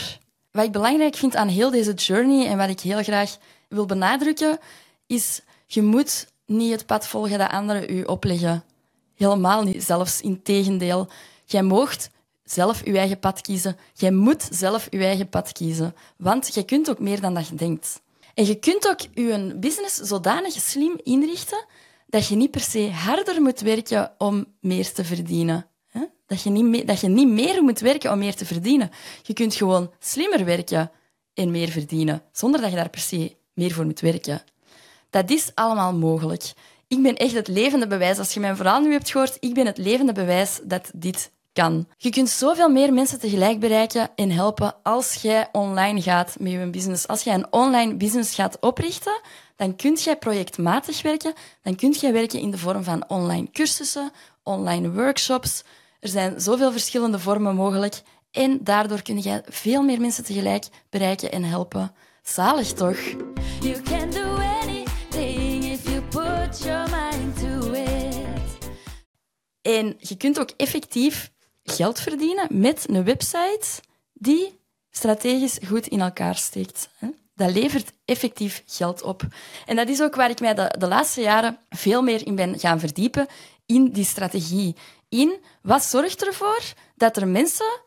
Wat 0.52 0.66
ik 0.66 0.72
belangrijk 0.72 1.16
vind 1.16 1.36
aan 1.36 1.48
heel 1.48 1.72
deze 1.72 1.94
journey 1.94 2.48
en 2.48 2.58
wat 2.58 2.70
ik 2.70 2.80
heel 2.80 3.04
graag 3.04 3.38
wil 3.70 3.86
benadrukken, 3.86 4.60
is 5.08 5.42
je 5.68 5.82
moet 5.82 6.28
niet 6.46 6.72
het 6.72 6.86
pad 6.86 7.08
volgen 7.08 7.38
dat 7.38 7.52
anderen 7.52 7.96
u 7.96 8.04
opleggen. 8.04 8.64
Helemaal 9.16 9.64
niet. 9.64 9.84
Zelfs 9.84 10.22
in 10.22 10.42
tegendeel. 10.42 11.08
Jij 11.46 11.64
moogt 11.64 12.10
zelf 12.44 12.86
je 12.86 12.98
eigen 12.98 13.20
pad 13.20 13.42
kiezen. 13.42 13.78
Jij 13.94 14.12
moet 14.12 14.48
zelf 14.52 14.88
je 14.90 15.04
eigen 15.04 15.30
pad 15.30 15.52
kiezen. 15.52 15.96
Want 16.18 16.54
je 16.54 16.64
kunt 16.64 16.90
ook 16.90 17.00
meer 17.00 17.22
dan 17.22 17.34
dat 17.34 17.48
je 17.48 17.56
denkt. 17.56 18.02
En 18.34 18.46
je 18.46 18.56
kunt 18.56 18.88
ook 18.88 19.00
je 19.14 19.56
business 19.56 19.96
zodanig 19.96 20.54
slim 20.54 21.00
inrichten 21.04 21.66
dat 22.06 22.28
je 22.28 22.36
niet 22.36 22.52
per 22.52 22.62
se 22.62 22.92
harder 22.92 23.42
moet 23.42 23.60
werken 23.60 24.12
om 24.18 24.46
meer 24.60 24.92
te 24.92 25.06
verdienen. 25.06 25.68
Dat 26.28 26.42
je, 26.42 26.50
niet 26.50 26.88
dat 26.88 27.00
je 27.00 27.08
niet 27.08 27.28
meer 27.28 27.64
moet 27.64 27.80
werken 27.80 28.12
om 28.12 28.18
meer 28.18 28.36
te 28.36 28.46
verdienen. 28.46 28.92
Je 29.24 29.34
kunt 29.34 29.56
gewoon 29.56 29.92
slimmer 30.00 30.46
werken 30.46 30.92
en 31.34 31.52
meer 31.52 31.70
verdienen, 31.70 32.22
zonder 32.32 32.62
dat 32.62 32.70
je 32.70 32.76
daar 32.76 32.90
per 32.90 33.00
se 33.00 33.36
meer 33.54 33.72
voor 33.72 33.86
moet 33.86 34.00
werken. 34.00 34.44
Dat 35.10 35.30
is 35.30 35.52
allemaal 35.54 35.94
mogelijk. 35.94 36.54
Ik 36.88 37.02
ben 37.02 37.16
echt 37.16 37.34
het 37.34 37.48
levende 37.48 37.88
bewijs. 37.88 38.18
Als 38.18 38.34
je 38.34 38.40
mijn 38.40 38.56
verhaal 38.56 38.82
nu 38.82 38.92
hebt 38.92 39.12
gehoord, 39.12 39.38
ik 39.40 39.54
ben 39.54 39.66
het 39.66 39.78
levende 39.78 40.12
bewijs 40.12 40.60
dat 40.64 40.92
dit 40.94 41.32
kan. 41.56 41.88
Je 41.98 42.10
kunt 42.10 42.30
zoveel 42.30 42.70
meer 42.70 42.94
mensen 42.94 43.20
tegelijk 43.20 43.60
bereiken 43.60 44.10
en 44.16 44.32
helpen 44.32 44.76
als 44.84 45.14
jij 45.14 45.48
online 45.52 46.02
gaat 46.02 46.36
met 46.40 46.52
je 46.52 46.70
business. 46.70 47.08
Als 47.08 47.22
jij 47.22 47.34
een 47.34 47.54
online 47.54 47.96
business 47.96 48.36
gaat 48.36 48.60
oprichten, 48.60 49.22
dan 49.56 49.76
kun 49.76 49.94
jij 49.94 50.18
projectmatig 50.18 51.02
werken. 51.02 51.34
Dan 51.62 51.76
kun 51.76 51.92
jij 51.92 52.14
werken 52.14 52.40
in 52.40 52.52
de 52.52 52.58
vorm 52.58 52.84
van 52.84 53.10
online 53.10 53.52
cursussen, 53.52 54.12
online 54.44 54.92
workshops. 54.92 55.64
Er 56.00 56.10
zijn 56.10 56.42
zoveel 56.42 56.72
verschillende 56.72 57.20
vormen 57.20 57.56
mogelijk. 57.56 58.02
En 58.32 58.60
daardoor 58.64 59.02
kun 59.02 59.22
je 59.22 59.44
veel 59.48 59.84
meer 59.84 60.02
mensen 60.02 60.24
tegelijk 60.24 60.66
bereiken 60.90 61.32
en 61.32 61.44
helpen. 61.44 61.94
Zalig 62.24 62.74
toch? 62.74 63.00
You 63.62 63.82
can 63.82 64.10
do 64.10 64.36
anything 64.62 65.64
if 65.64 65.84
you 65.84 66.02
put 66.02 66.64
your 66.64 66.90
mind 66.90 67.40
to 67.40 67.72
it. 67.72 67.94
En 69.62 69.96
je 70.00 70.16
kunt 70.18 70.40
ook 70.40 70.50
effectief 70.58 71.34
geld 71.66 72.00
verdienen 72.00 72.48
met 72.50 72.90
een 72.90 73.04
website 73.04 73.68
die 74.14 74.60
strategisch 74.90 75.60
goed 75.68 75.88
in 75.88 76.02
elkaar 76.02 76.36
steekt. 76.36 76.90
Dat 77.36 77.52
levert 77.52 77.92
effectief 78.06 78.64
geld 78.66 79.02
op. 79.02 79.22
En 79.66 79.76
dat 79.76 79.90
is 79.90 80.02
ook 80.02 80.16
waar 80.16 80.30
ik 80.30 80.40
mij 80.40 80.54
de, 80.54 80.76
de 80.78 80.88
laatste 80.88 81.22
jaren 81.22 81.58
veel 81.70 82.02
meer 82.02 82.26
in 82.28 82.36
ben 82.36 82.60
gaan 82.60 82.80
verdiepen, 82.80 83.28
in 83.66 83.92
die 83.92 84.06
strategie. 84.06 84.76
In 85.10 85.36
wat 85.62 85.84
zorgt 85.84 86.26
ervoor 86.26 86.62
dat 86.96 87.18
er 87.18 87.28
mensen 87.28 87.80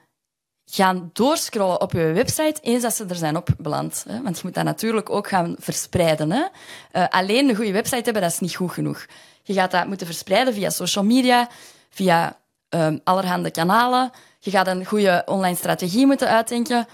gaan 0.70 1.10
doorscrollen 1.12 1.80
op 1.80 1.92
je 1.92 2.12
website 2.12 2.60
eens 2.60 2.82
dat 2.82 2.94
ze 2.94 3.04
er 3.04 3.16
zijn 3.16 3.36
op 3.36 3.48
beland. 3.58 4.04
Want 4.22 4.36
je 4.36 4.42
moet 4.44 4.54
dat 4.54 4.64
natuurlijk 4.64 5.10
ook 5.10 5.28
gaan 5.28 5.56
verspreiden. 5.58 6.30
Hè? 6.30 6.44
Uh, 6.92 7.08
alleen 7.08 7.48
een 7.48 7.56
goede 7.56 7.72
website 7.72 8.02
hebben, 8.02 8.22
dat 8.22 8.32
is 8.32 8.38
niet 8.38 8.54
goed 8.54 8.72
genoeg. 8.72 9.06
Je 9.42 9.52
gaat 9.52 9.70
dat 9.70 9.86
moeten 9.86 10.06
verspreiden 10.06 10.54
via 10.54 10.70
social 10.70 11.04
media, 11.04 11.48
via 11.90 12.38
um, 12.70 13.00
allerhande 13.04 13.50
kanalen. 13.50 14.10
Je 14.38 14.50
gaat 14.50 14.66
een 14.66 14.84
goede 14.84 15.22
online 15.26 15.56
strategie 15.56 16.06
moeten 16.06 16.28
uitdenken. 16.28 16.86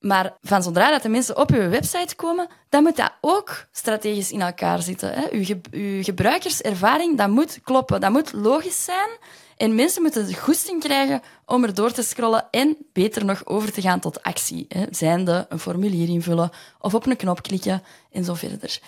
Maar 0.00 0.32
van 0.42 0.62
zodra 0.62 0.90
dat 0.90 1.02
de 1.02 1.08
mensen 1.08 1.36
op 1.36 1.50
je 1.50 1.68
website 1.68 2.14
komen, 2.14 2.46
dan 2.68 2.82
moet 2.82 2.96
dat 2.96 3.12
ook 3.20 3.66
strategisch 3.72 4.32
in 4.32 4.42
elkaar 4.42 4.82
zitten. 4.82 5.12
Hè. 5.12 5.32
Uw, 5.32 5.44
uw 5.70 6.02
gebruikerservaring, 6.02 7.18
dat 7.18 7.28
moet 7.28 7.60
kloppen. 7.62 8.00
Dat 8.00 8.10
moet 8.10 8.32
logisch 8.32 8.84
zijn. 8.84 9.08
En 9.56 9.74
mensen 9.74 10.02
moeten 10.02 10.26
de 10.26 10.34
goesting 10.34 10.80
krijgen 10.80 11.22
om 11.46 11.64
er 11.64 11.74
door 11.74 11.92
te 11.92 12.02
scrollen 12.02 12.46
en 12.50 12.76
beter 12.92 13.24
nog 13.24 13.46
over 13.46 13.72
te 13.72 13.80
gaan 13.80 14.00
tot 14.00 14.22
actie. 14.22 14.64
Hè. 14.68 14.84
Zijnde 14.90 15.46
een 15.48 15.58
formulier 15.58 16.08
invullen 16.08 16.50
of 16.80 16.94
op 16.94 17.06
een 17.06 17.16
knop 17.16 17.42
klikken 17.42 17.82
en 18.12 18.24
zo 18.24 18.34
verder. 18.34 18.80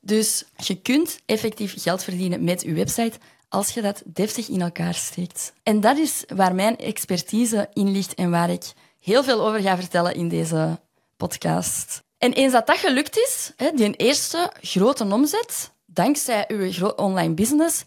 Dus 0.00 0.44
je 0.56 0.80
kunt 0.80 1.20
effectief 1.26 1.82
geld 1.82 2.04
verdienen 2.04 2.44
met 2.44 2.62
je 2.62 2.72
website 2.72 3.18
als 3.50 3.70
je 3.70 3.82
dat 3.82 4.02
deftig 4.06 4.48
in 4.48 4.60
elkaar 4.60 4.94
steekt. 4.94 5.52
En 5.62 5.80
dat 5.80 5.98
is 5.98 6.24
waar 6.34 6.54
mijn 6.54 6.76
expertise 6.76 7.68
in 7.72 7.90
ligt 7.90 8.14
en 8.14 8.30
waar 8.30 8.50
ik 8.50 8.72
heel 8.98 9.24
veel 9.24 9.46
over 9.46 9.60
ga 9.60 9.76
vertellen 9.76 10.14
in 10.14 10.28
deze 10.28 10.80
podcast. 11.16 12.02
En 12.18 12.32
eens 12.32 12.52
dat 12.52 12.66
dat 12.66 12.78
gelukt 12.78 13.16
is, 13.18 13.52
die 13.74 13.96
eerste 13.96 14.52
grote 14.60 15.04
omzet, 15.04 15.72
dankzij 15.86 16.44
uw 16.48 16.88
online 16.88 17.34
business, 17.34 17.84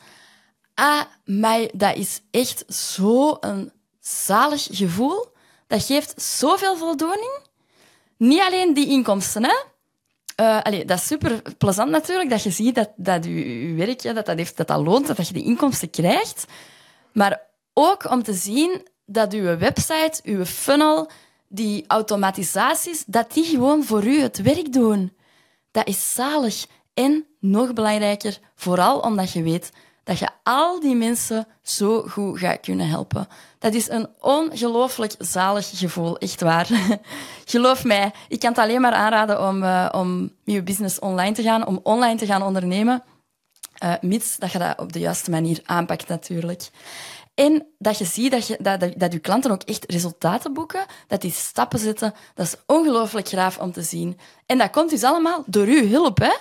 ah, 0.74 1.02
mij, 1.26 1.72
dat 1.74 1.96
is 1.96 2.22
echt 2.32 2.64
zo'n 2.68 3.72
zalig 4.00 4.68
gevoel. 4.72 5.26
Dat 5.68 5.86
geeft 5.86 6.22
zoveel 6.22 6.78
voldoening. 6.78 7.40
Niet 8.18 8.42
alleen 8.42 8.74
die 8.74 8.88
inkomsten, 8.88 9.44
hè. 9.44 9.56
Allee, 10.36 10.86
dat 10.86 10.98
is 10.98 11.08
super 11.08 11.42
plezant 11.58 11.90
natuurlijk, 11.90 12.30
dat 12.30 12.44
je 12.44 12.52
ziet 12.52 12.76
dat, 12.76 12.90
dat 12.96 13.26
je, 13.26 13.68
je 13.68 13.74
werk 13.74 14.02
dat 14.02 14.26
dat, 14.26 14.38
heeft, 14.38 14.58
dat 14.58 14.68
dat 14.68 14.82
loont, 14.86 15.08
dat 15.08 15.28
je 15.28 15.34
die 15.34 15.44
inkomsten 15.44 15.90
krijgt. 15.90 16.46
Maar 17.14 17.42
ook 17.74 18.12
om 18.12 18.24
te 18.24 18.34
zien 18.34 18.88
dat 19.06 19.34
uw 19.34 19.58
website, 19.58 20.20
uw 20.24 20.46
funnel, 20.46 21.10
die 21.48 21.84
automatisaties, 21.88 23.04
dat 23.08 23.34
die 23.34 23.44
gewoon 23.46 23.84
voor 23.84 24.04
u 24.04 24.20
het 24.20 24.42
werk 24.42 24.74
doen. 24.74 25.14
Dat 25.72 25.88
is 25.88 26.14
zalig. 26.14 26.66
En 26.94 27.26
nog 27.40 27.74
belangrijker, 27.74 28.40
vooral 28.56 29.00
omdat 29.00 29.32
je 29.32 29.44
weet 29.44 29.72
dat 30.04 30.20
je 30.20 30.28
al 30.44 30.80
die 30.80 30.96
mensen 30.96 31.48
zo 31.62 32.02
goed 32.02 32.40
gaat 32.40 32.60
kunnen 32.60 32.88
helpen. 32.88 33.28
Dat 33.60 33.74
is 33.74 33.90
een 33.90 34.08
ongelooflijk 34.20 35.16
zalig 35.18 35.70
gevoel, 35.74 36.18
echt 36.18 36.42
waar. 36.42 36.70
Geloof 37.46 37.84
mij, 37.84 38.12
ik 38.28 38.40
kan 38.40 38.50
het 38.50 38.60
alleen 38.60 38.82
maar 38.82 38.94
aanraden 38.94 39.48
om, 39.48 39.64
uh, 39.64 39.90
om 39.92 40.32
je 40.44 40.64
business 40.64 41.00
online 41.00 41.36
te 41.36 41.42
gaan, 41.42 41.66
om 41.66 41.80
online 41.84 42.18
te 42.18 42.26
gaan 42.26 42.44
ondernemen, 42.44 43.04
uh, 43.84 43.94
mits 44.02 44.38
dat 44.38 44.52
je 44.52 44.60
dat 44.60 44.80
op 44.80 44.94
de 44.94 45.00
juiste 45.00 45.30
manier 45.30 45.60
aanpakt 45.64 46.08
natuurlijk. 46.08 46.70
En 47.34 47.68
dat 47.78 47.98
je 47.98 48.06
ziet 48.06 48.32
dat 48.32 48.48
je, 48.48 48.58
dat, 48.62 48.80
dat, 48.80 48.94
dat 48.98 49.14
je 49.14 49.20
klanten 49.20 49.52
ook 49.52 49.64
echt 49.64 49.92
resultaten 49.92 50.54
boeken, 50.54 50.86
dat 51.08 51.22
die 51.22 51.32
stappen 51.32 51.80
zetten. 51.80 52.14
Dat 52.34 52.46
is 52.46 52.56
ongelooflijk 52.66 53.28
graaf 53.28 53.58
om 53.58 53.72
te 53.72 53.82
zien. 53.82 54.20
En 54.46 54.58
dat 54.58 54.70
komt 54.70 54.90
dus 54.90 55.04
allemaal 55.04 55.44
door 55.46 55.66
uw 55.66 55.88
hulp. 55.88 56.18
Hè? 56.18 56.34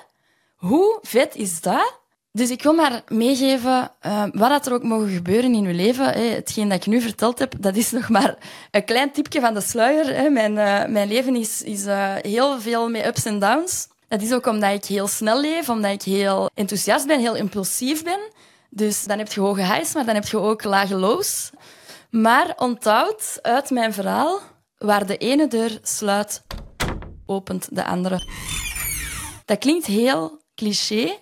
Hoe 0.56 0.98
vet 1.02 1.34
is 1.34 1.60
dat? 1.60 2.01
Dus 2.32 2.50
ik 2.50 2.62
wil 2.62 2.72
maar 2.72 3.02
meegeven, 3.08 3.90
uh, 4.06 4.24
wat 4.32 4.66
er 4.66 4.72
ook 4.72 4.82
mogen 4.82 5.08
gebeuren 5.08 5.54
in 5.54 5.64
uw 5.64 5.74
leven. 5.74 6.06
Hè, 6.06 6.20
hetgeen 6.20 6.68
dat 6.68 6.78
ik 6.78 6.86
nu 6.86 7.00
verteld 7.00 7.38
heb, 7.38 7.54
dat 7.60 7.76
is 7.76 7.90
nog 7.98 8.08
maar 8.08 8.36
een 8.70 8.84
klein 8.84 9.12
tipje 9.12 9.40
van 9.40 9.54
de 9.54 9.60
sluier. 9.60 10.14
Hè. 10.14 10.28
Mijn, 10.28 10.52
uh, 10.52 10.92
mijn 10.92 11.08
leven 11.08 11.36
is, 11.36 11.62
is 11.62 11.86
uh, 11.86 12.14
heel 12.20 12.60
veel 12.60 12.90
met 12.90 13.06
ups 13.06 13.24
en 13.24 13.38
downs. 13.38 13.88
Dat 14.08 14.22
is 14.22 14.32
ook 14.32 14.46
omdat 14.46 14.72
ik 14.72 14.84
heel 14.84 15.06
snel 15.06 15.40
leef, 15.40 15.68
omdat 15.68 15.90
ik 15.90 16.02
heel 16.02 16.50
enthousiast 16.54 17.06
ben, 17.06 17.20
heel 17.20 17.34
impulsief 17.34 18.04
ben. 18.04 18.20
Dus 18.70 19.04
dan 19.04 19.18
heb 19.18 19.32
je 19.32 19.40
hoge 19.40 19.62
highs, 19.62 19.94
maar 19.94 20.04
dan 20.04 20.14
heb 20.14 20.26
je 20.26 20.38
ook 20.38 20.64
lage 20.64 20.94
lows. 20.94 21.50
Maar 22.10 22.52
onthoud 22.56 23.38
uit 23.42 23.70
mijn 23.70 23.92
verhaal, 23.92 24.40
waar 24.78 25.06
de 25.06 25.16
ene 25.16 25.48
deur 25.48 25.78
sluit, 25.82 26.42
opent 27.26 27.68
de 27.70 27.84
andere. 27.84 28.30
Dat 29.44 29.58
klinkt 29.58 29.86
heel 29.86 30.42
cliché, 30.54 31.18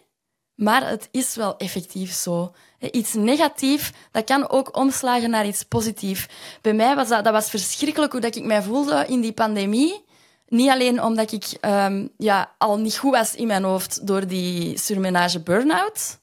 maar 0.60 0.88
het 0.88 1.08
is 1.10 1.34
wel 1.34 1.56
effectief 1.56 2.12
zo. 2.12 2.52
Iets 2.80 3.14
negatief, 3.14 3.92
dat 4.10 4.24
kan 4.24 4.50
ook 4.50 4.76
omslagen 4.76 5.30
naar 5.30 5.46
iets 5.46 5.62
positiefs. 5.62 6.26
Bij 6.60 6.72
mij 6.72 6.94
was 6.94 7.08
dat, 7.08 7.24
dat 7.24 7.32
was 7.32 7.50
verschrikkelijk 7.50 8.12
hoe 8.12 8.20
dat 8.20 8.36
ik 8.36 8.44
mij 8.44 8.62
voelde 8.62 9.04
in 9.08 9.20
die 9.20 9.32
pandemie. 9.32 10.04
Niet 10.48 10.70
alleen 10.70 11.02
omdat 11.02 11.32
ik 11.32 11.58
um, 11.60 12.10
ja, 12.16 12.54
al 12.58 12.78
niet 12.78 12.96
goed 12.96 13.10
was 13.10 13.34
in 13.34 13.46
mijn 13.46 13.64
hoofd 13.64 14.06
door 14.06 14.26
die 14.26 14.78
surmenage 14.78 15.40
burn-out. 15.40 16.18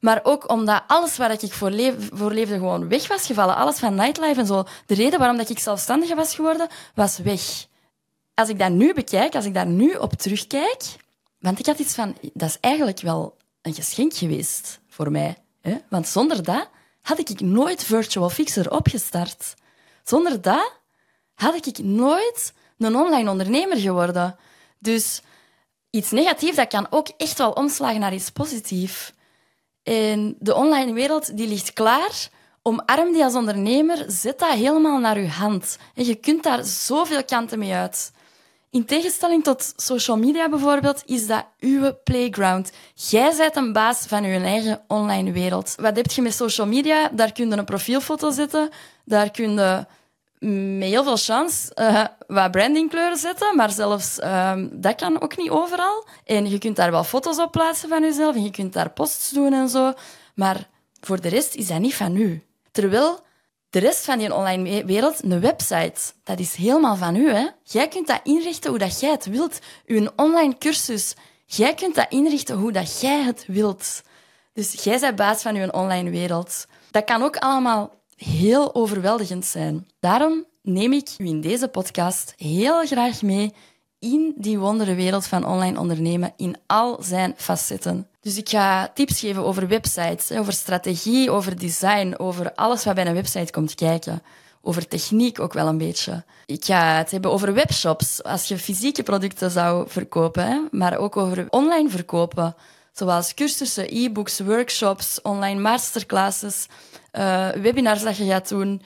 Maar 0.00 0.20
ook 0.22 0.50
omdat 0.50 0.82
alles 0.86 1.16
waar 1.16 1.32
ik 1.42 1.52
voor, 1.52 1.70
leefde 1.70 2.54
gewoon 2.54 2.88
weg 2.88 3.08
was 3.08 3.26
gevallen. 3.26 3.56
Alles 3.56 3.78
van 3.78 3.94
nightlife 3.94 4.40
en 4.40 4.46
zo. 4.46 4.64
De 4.86 4.94
reden 4.94 5.18
waarom 5.18 5.36
dat 5.36 5.50
ik 5.50 5.58
zelfstandige 5.58 6.14
was 6.14 6.34
geworden, 6.34 6.68
was 6.94 7.18
weg. 7.18 7.66
Als 8.34 8.48
ik 8.48 8.58
dat 8.58 8.70
nu 8.70 8.94
bekijk, 8.94 9.34
als 9.34 9.44
ik 9.44 9.54
daar 9.54 9.66
nu 9.66 9.94
op 9.94 10.12
terugkijk, 10.12 10.82
Want 11.38 11.58
ik 11.58 11.66
had 11.66 11.78
iets 11.78 11.94
van, 11.94 12.16
dat 12.32 12.48
is 12.48 12.58
eigenlijk 12.60 13.00
wel 13.00 13.36
een 13.62 13.74
geschenk 13.74 14.14
geweest 14.14 14.80
voor 14.88 15.10
mij. 15.10 15.36
Hè? 15.60 15.76
Want 15.88 16.08
zonder 16.08 16.42
dat 16.42 16.68
had 17.02 17.18
ik 17.18 17.40
nooit 17.40 17.84
Virtual 17.84 18.30
Fixer 18.30 18.70
opgestart. 18.70 19.54
Zonder 20.04 20.40
dat 20.40 20.72
had 21.34 21.66
ik 21.66 21.78
nooit 21.78 22.52
een 22.78 22.96
online 22.96 23.30
ondernemer 23.30 23.76
geworden. 23.76 24.36
Dus 24.78 25.22
iets 25.90 26.10
negatiefs, 26.10 26.56
dat 26.56 26.68
kan 26.68 26.86
ook 26.90 27.08
echt 27.16 27.38
wel 27.38 27.52
omslagen 27.52 28.00
naar 28.00 28.14
iets 28.14 28.30
positiefs. 28.30 29.12
En 29.82 30.36
de 30.38 30.54
online 30.54 30.92
wereld 30.92 31.36
die 31.36 31.48
ligt 31.48 31.72
klaar. 31.72 32.28
Omarm 32.62 33.12
die 33.12 33.24
als 33.24 33.34
ondernemer, 33.34 34.04
zet 34.08 34.38
dat 34.38 34.52
helemaal 34.52 34.98
naar 34.98 35.20
je 35.20 35.28
hand. 35.28 35.78
En 35.94 36.04
je 36.04 36.14
kunt 36.14 36.42
daar 36.42 36.64
zoveel 36.64 37.24
kanten 37.24 37.58
mee 37.58 37.72
uit. 37.72 38.12
In 38.72 38.84
tegenstelling 38.84 39.44
tot 39.44 39.72
social 39.76 40.16
media 40.16 40.48
bijvoorbeeld, 40.48 41.02
is 41.06 41.26
dat 41.26 41.44
uw 41.60 41.92
playground. 42.04 42.72
Jij 42.94 43.34
bent 43.36 43.56
een 43.56 43.72
baas 43.72 44.06
van 44.06 44.24
je 44.24 44.38
eigen 44.38 44.84
online 44.88 45.32
wereld. 45.32 45.74
Wat 45.80 45.96
heb 45.96 46.10
je 46.10 46.22
met 46.22 46.34
social 46.34 46.66
media? 46.66 47.08
Daar 47.08 47.32
kun 47.32 47.48
je 47.48 47.56
een 47.56 47.64
profielfoto 47.64 48.30
zetten, 48.30 48.70
daar 49.04 49.30
kun 49.30 49.50
je 49.50 49.86
met 50.78 50.88
heel 50.88 51.04
veel 51.04 51.16
chance 51.16 51.72
uh, 51.74 52.04
wat 52.26 52.50
brandingkleuren 52.50 53.16
zetten, 53.16 53.56
maar 53.56 53.70
zelfs 53.70 54.18
uh, 54.18 54.52
dat 54.70 54.94
kan 54.94 55.20
ook 55.20 55.36
niet 55.36 55.50
overal. 55.50 56.06
En 56.24 56.50
je 56.50 56.58
kunt 56.58 56.76
daar 56.76 56.90
wel 56.90 57.04
foto's 57.04 57.38
op 57.38 57.52
plaatsen 57.52 57.88
van 57.88 58.02
jezelf 58.02 58.34
en 58.34 58.42
je 58.42 58.50
kunt 58.50 58.72
daar 58.72 58.90
posts 58.90 59.30
doen 59.30 59.52
en 59.52 59.68
zo, 59.68 59.92
maar 60.34 60.68
voor 61.00 61.20
de 61.20 61.28
rest 61.28 61.54
is 61.54 61.66
dat 61.66 61.78
niet 61.78 61.94
van 61.94 62.16
u. 62.16 62.42
Terwijl 62.70 63.20
de 63.72 63.78
rest 63.78 64.04
van 64.04 64.18
die 64.18 64.34
online 64.34 64.84
wereld, 64.84 65.22
een 65.22 65.40
website, 65.40 66.00
dat 66.24 66.38
is 66.38 66.54
helemaal 66.54 66.96
van 66.96 67.16
u. 67.16 67.30
Hè? 67.30 67.46
Jij 67.62 67.88
kunt 67.88 68.06
dat 68.06 68.20
inrichten 68.22 68.70
hoe 68.70 68.78
dat 68.78 69.00
jij 69.00 69.10
het 69.10 69.26
wilt. 69.26 69.58
Uw 69.86 70.08
online 70.16 70.58
cursus, 70.58 71.14
jij 71.46 71.74
kunt 71.74 71.94
dat 71.94 72.06
inrichten 72.08 72.56
hoe 72.56 72.72
dat 72.72 73.00
jij 73.00 73.22
het 73.22 73.44
wilt. 73.46 74.02
Dus 74.52 74.84
jij 74.84 74.98
bent 74.98 75.16
baas 75.16 75.42
van 75.42 75.54
je 75.54 75.72
online 75.72 76.10
wereld. 76.10 76.66
Dat 76.90 77.04
kan 77.04 77.22
ook 77.22 77.36
allemaal 77.36 77.94
heel 78.16 78.74
overweldigend 78.74 79.44
zijn. 79.44 79.88
Daarom 80.00 80.44
neem 80.62 80.92
ik 80.92 81.08
u 81.18 81.26
in 81.26 81.40
deze 81.40 81.68
podcast 81.68 82.34
heel 82.36 82.86
graag 82.86 83.22
mee 83.22 83.54
in 84.02 84.32
die 84.36 84.58
wondere 84.58 84.94
wereld 84.94 85.26
van 85.26 85.46
online 85.46 85.78
ondernemen 85.78 86.32
in 86.36 86.56
al 86.66 87.02
zijn 87.02 87.34
facetten. 87.36 88.06
Dus 88.20 88.36
ik 88.36 88.48
ga 88.48 88.90
tips 88.94 89.20
geven 89.20 89.44
over 89.44 89.68
websites, 89.68 90.30
over 90.32 90.52
strategie, 90.52 91.30
over 91.30 91.58
design, 91.58 92.14
over 92.16 92.54
alles 92.54 92.84
wat 92.84 92.94
bij 92.94 93.06
een 93.06 93.14
website 93.14 93.52
komt 93.52 93.74
kijken. 93.74 94.22
Over 94.60 94.88
techniek 94.88 95.40
ook 95.40 95.52
wel 95.52 95.66
een 95.66 95.78
beetje. 95.78 96.24
Ik 96.46 96.64
ga 96.64 96.96
het 96.96 97.10
hebben 97.10 97.30
over 97.30 97.54
webshops, 97.54 98.22
als 98.22 98.48
je 98.48 98.58
fysieke 98.58 99.02
producten 99.02 99.50
zou 99.50 99.88
verkopen, 99.88 100.68
maar 100.70 100.98
ook 100.98 101.16
over 101.16 101.46
online 101.50 101.88
verkopen, 101.88 102.54
zoals 102.92 103.34
cursussen, 103.34 103.86
e-books, 103.96 104.40
workshops, 104.40 105.20
online 105.22 105.60
masterclasses, 105.60 106.66
uh, 107.12 107.48
webinars 107.48 108.02
dat 108.02 108.16
je 108.16 108.24
gaat 108.24 108.48
doen, 108.48 108.82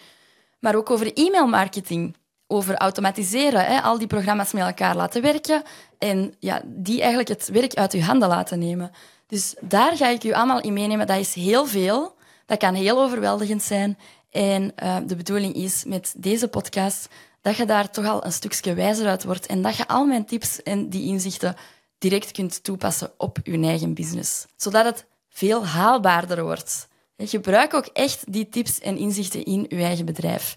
maar 0.58 0.74
ook 0.74 0.90
over 0.90 1.12
e-mailmarketing 1.14 2.16
over 2.46 2.74
automatiseren. 2.74 3.64
Hè? 3.64 3.80
Al 3.80 3.98
die 3.98 4.06
programma's 4.06 4.52
met 4.52 4.62
elkaar 4.62 4.96
laten 4.96 5.22
werken 5.22 5.62
en 5.98 6.34
ja, 6.38 6.62
die 6.64 6.98
eigenlijk 6.98 7.28
het 7.28 7.48
werk 7.48 7.74
uit 7.74 7.92
je 7.92 8.02
handen 8.02 8.28
laten 8.28 8.58
nemen. 8.58 8.90
Dus 9.26 9.54
daar 9.60 9.96
ga 9.96 10.08
ik 10.08 10.24
u 10.24 10.32
allemaal 10.32 10.60
in 10.60 10.72
meenemen. 10.72 11.06
Dat 11.06 11.18
is 11.18 11.34
heel 11.34 11.66
veel. 11.66 12.14
Dat 12.46 12.58
kan 12.58 12.74
heel 12.74 13.02
overweldigend 13.02 13.62
zijn. 13.62 13.98
En 14.30 14.72
uh, 14.82 14.96
de 15.06 15.16
bedoeling 15.16 15.54
is 15.54 15.84
met 15.84 16.14
deze 16.16 16.48
podcast 16.48 17.08
dat 17.40 17.56
je 17.56 17.64
daar 17.64 17.90
toch 17.90 18.06
al 18.06 18.24
een 18.24 18.32
stukje 18.32 18.74
wijzer 18.74 19.06
uit 19.06 19.24
wordt 19.24 19.46
en 19.46 19.62
dat 19.62 19.76
je 19.76 19.88
al 19.88 20.06
mijn 20.06 20.24
tips 20.24 20.62
en 20.62 20.88
die 20.88 21.06
inzichten 21.06 21.56
direct 21.98 22.32
kunt 22.32 22.64
toepassen 22.64 23.10
op 23.16 23.38
je 23.42 23.60
eigen 23.60 23.94
business. 23.94 24.46
Zodat 24.56 24.84
het 24.84 25.04
veel 25.28 25.66
haalbaarder 25.66 26.42
wordt. 26.42 26.88
Gebruik 27.16 27.74
ook 27.74 27.86
echt 27.86 28.32
die 28.32 28.48
tips 28.48 28.80
en 28.80 28.96
inzichten 28.96 29.44
in 29.44 29.66
je 29.68 29.82
eigen 29.82 30.04
bedrijf. 30.04 30.56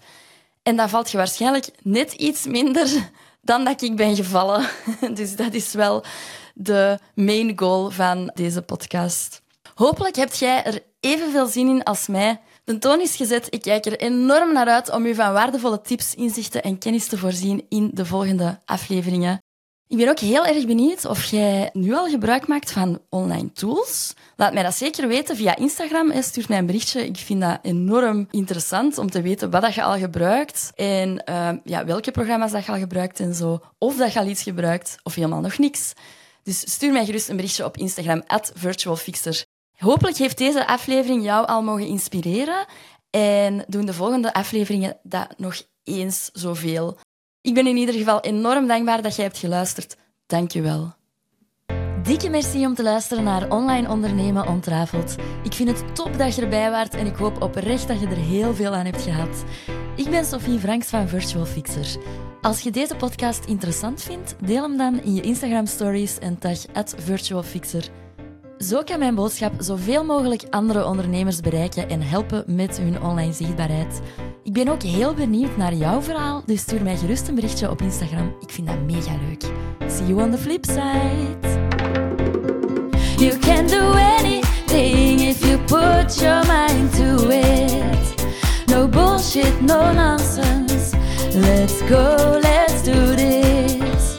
En 0.62 0.76
dan 0.76 0.88
valt 0.88 1.10
je 1.10 1.16
waarschijnlijk 1.16 1.70
net 1.82 2.12
iets 2.12 2.46
minder 2.46 3.10
dan 3.42 3.64
dat 3.64 3.82
ik 3.82 3.96
ben 3.96 4.16
gevallen. 4.16 4.68
Dus 5.14 5.36
dat 5.36 5.54
is 5.54 5.72
wel 5.72 6.04
de 6.54 6.98
main 7.14 7.58
goal 7.58 7.90
van 7.90 8.30
deze 8.34 8.62
podcast. 8.62 9.42
Hopelijk 9.74 10.16
hebt 10.16 10.38
jij 10.38 10.64
er 10.64 10.82
evenveel 11.00 11.46
zin 11.46 11.68
in 11.68 11.82
als 11.82 12.06
mij. 12.06 12.40
De 12.64 12.78
toon 12.78 13.00
is 13.00 13.16
gezet. 13.16 13.46
Ik 13.50 13.62
kijk 13.62 13.86
er 13.86 13.98
enorm 13.98 14.52
naar 14.52 14.66
uit 14.66 14.90
om 14.90 15.06
u 15.06 15.14
van 15.14 15.32
waardevolle 15.32 15.80
tips, 15.80 16.14
inzichten 16.14 16.62
en 16.62 16.78
kennis 16.78 17.06
te 17.08 17.18
voorzien 17.18 17.66
in 17.68 17.90
de 17.94 18.06
volgende 18.06 18.58
afleveringen. 18.64 19.38
Ik 19.90 19.96
ben 19.96 20.08
ook 20.08 20.18
heel 20.18 20.46
erg 20.46 20.66
benieuwd 20.66 21.04
of 21.04 21.24
jij 21.24 21.70
nu 21.72 21.94
al 21.94 22.08
gebruik 22.08 22.46
maakt 22.46 22.72
van 22.72 23.00
online 23.08 23.52
tools. 23.52 24.14
Laat 24.36 24.52
mij 24.52 24.62
dat 24.62 24.74
zeker 24.74 25.08
weten 25.08 25.36
via 25.36 25.56
Instagram. 25.56 26.22
Stuur 26.22 26.44
mij 26.48 26.58
een 26.58 26.66
berichtje. 26.66 27.06
Ik 27.06 27.16
vind 27.16 27.40
dat 27.40 27.58
enorm 27.62 28.26
interessant 28.30 28.98
om 28.98 29.10
te 29.10 29.22
weten 29.22 29.50
wat 29.50 29.74
je 29.74 29.82
al 29.82 29.98
gebruikt 29.98 30.72
en 30.74 31.22
uh, 31.28 31.50
ja, 31.64 31.84
welke 31.84 32.10
programma's 32.10 32.52
dat 32.52 32.64
je 32.64 32.72
al 32.72 32.78
gebruikt 32.78 33.20
en 33.20 33.34
zo. 33.34 33.60
Of 33.78 33.96
dat 33.96 34.12
je 34.12 34.18
al 34.18 34.26
iets 34.26 34.42
gebruikt 34.42 34.96
of 35.02 35.14
helemaal 35.14 35.40
nog 35.40 35.58
niks. 35.58 35.92
Dus 36.42 36.72
stuur 36.72 36.92
mij 36.92 37.04
gerust 37.04 37.28
een 37.28 37.36
berichtje 37.36 37.64
op 37.64 37.76
Instagram, 37.76 38.22
virtualfixer. 38.54 39.44
Hopelijk 39.76 40.16
heeft 40.16 40.38
deze 40.38 40.66
aflevering 40.66 41.24
jou 41.24 41.46
al 41.46 41.62
mogen 41.62 41.86
inspireren 41.86 42.66
en 43.10 43.64
doen 43.68 43.86
de 43.86 43.94
volgende 43.94 44.32
afleveringen 44.32 44.98
dat 45.02 45.34
nog 45.36 45.62
eens 45.84 46.30
zoveel. 46.32 46.98
Ik 47.42 47.54
ben 47.54 47.66
in 47.66 47.76
ieder 47.76 47.94
geval 47.94 48.20
enorm 48.20 48.66
dankbaar 48.66 49.02
dat 49.02 49.16
jij 49.16 49.24
hebt 49.24 49.38
geluisterd. 49.38 49.96
Dank 50.26 50.50
je 50.50 50.62
wel. 50.62 50.94
Dikke 52.02 52.28
merci 52.28 52.66
om 52.66 52.74
te 52.74 52.82
luisteren 52.82 53.24
naar 53.24 53.50
Online 53.50 53.88
Ondernemen 53.88 54.48
Ontrafeld. 54.48 55.14
Ik 55.42 55.52
vind 55.52 55.68
het 55.68 55.94
top 55.94 56.18
dat 56.18 56.34
je 56.34 56.42
erbij 56.42 56.70
waart 56.70 56.94
en 56.94 57.06
ik 57.06 57.16
hoop 57.16 57.42
oprecht 57.42 57.88
dat 57.88 58.00
je 58.00 58.06
er 58.06 58.16
heel 58.16 58.54
veel 58.54 58.74
aan 58.74 58.84
hebt 58.84 59.02
gehad. 59.02 59.44
Ik 59.96 60.10
ben 60.10 60.24
Sophie 60.24 60.58
Franks 60.58 60.88
van 60.88 61.08
Virtual 61.08 61.46
Fixer. 61.46 61.96
Als 62.40 62.60
je 62.60 62.70
deze 62.70 62.96
podcast 62.96 63.44
interessant 63.44 64.02
vindt, 64.02 64.34
deel 64.44 64.62
hem 64.62 64.76
dan 64.76 65.02
in 65.02 65.14
je 65.14 65.22
Instagram 65.22 65.66
stories 65.66 66.18
en 66.18 66.38
tag 66.38 66.58
virtualfixer. 66.96 67.88
Zo 68.64 68.82
kan 68.82 68.98
mijn 68.98 69.14
boodschap 69.14 69.52
zoveel 69.58 70.04
mogelijk 70.04 70.42
andere 70.50 70.84
ondernemers 70.84 71.40
bereiken 71.40 71.88
en 71.88 72.02
helpen 72.02 72.44
met 72.46 72.78
hun 72.78 73.02
online 73.02 73.32
zichtbaarheid. 73.32 74.00
Ik 74.42 74.52
ben 74.52 74.68
ook 74.68 74.82
heel 74.82 75.14
benieuwd 75.14 75.56
naar 75.56 75.74
jouw 75.74 76.02
verhaal, 76.02 76.42
dus 76.46 76.60
stuur 76.60 76.82
mij 76.82 76.96
gerust 76.96 77.28
een 77.28 77.34
berichtje 77.34 77.70
op 77.70 77.82
Instagram. 77.82 78.34
Ik 78.40 78.50
vind 78.50 78.66
dat 78.66 78.80
mega 78.80 79.12
leuk. 79.28 79.42
See 79.90 80.06
you 80.06 80.22
on 80.22 80.30
the 80.30 80.38
flip 80.38 80.64
side. 80.64 81.58
You 83.16 83.38
can 83.38 83.66
do 83.66 83.92
anything 83.92 85.20
if 85.20 85.44
you 85.44 85.58
put 85.58 86.20
your 86.20 86.46
mind 86.46 86.94
to 86.94 87.28
it. 87.28 88.26
No 88.66 88.88
bullshit, 88.88 89.60
no 89.60 89.92
nonsense. 89.92 90.96
Let's 91.34 91.80
go, 91.88 92.38
let's 92.40 92.82
do 92.82 93.14
this. 93.14 94.10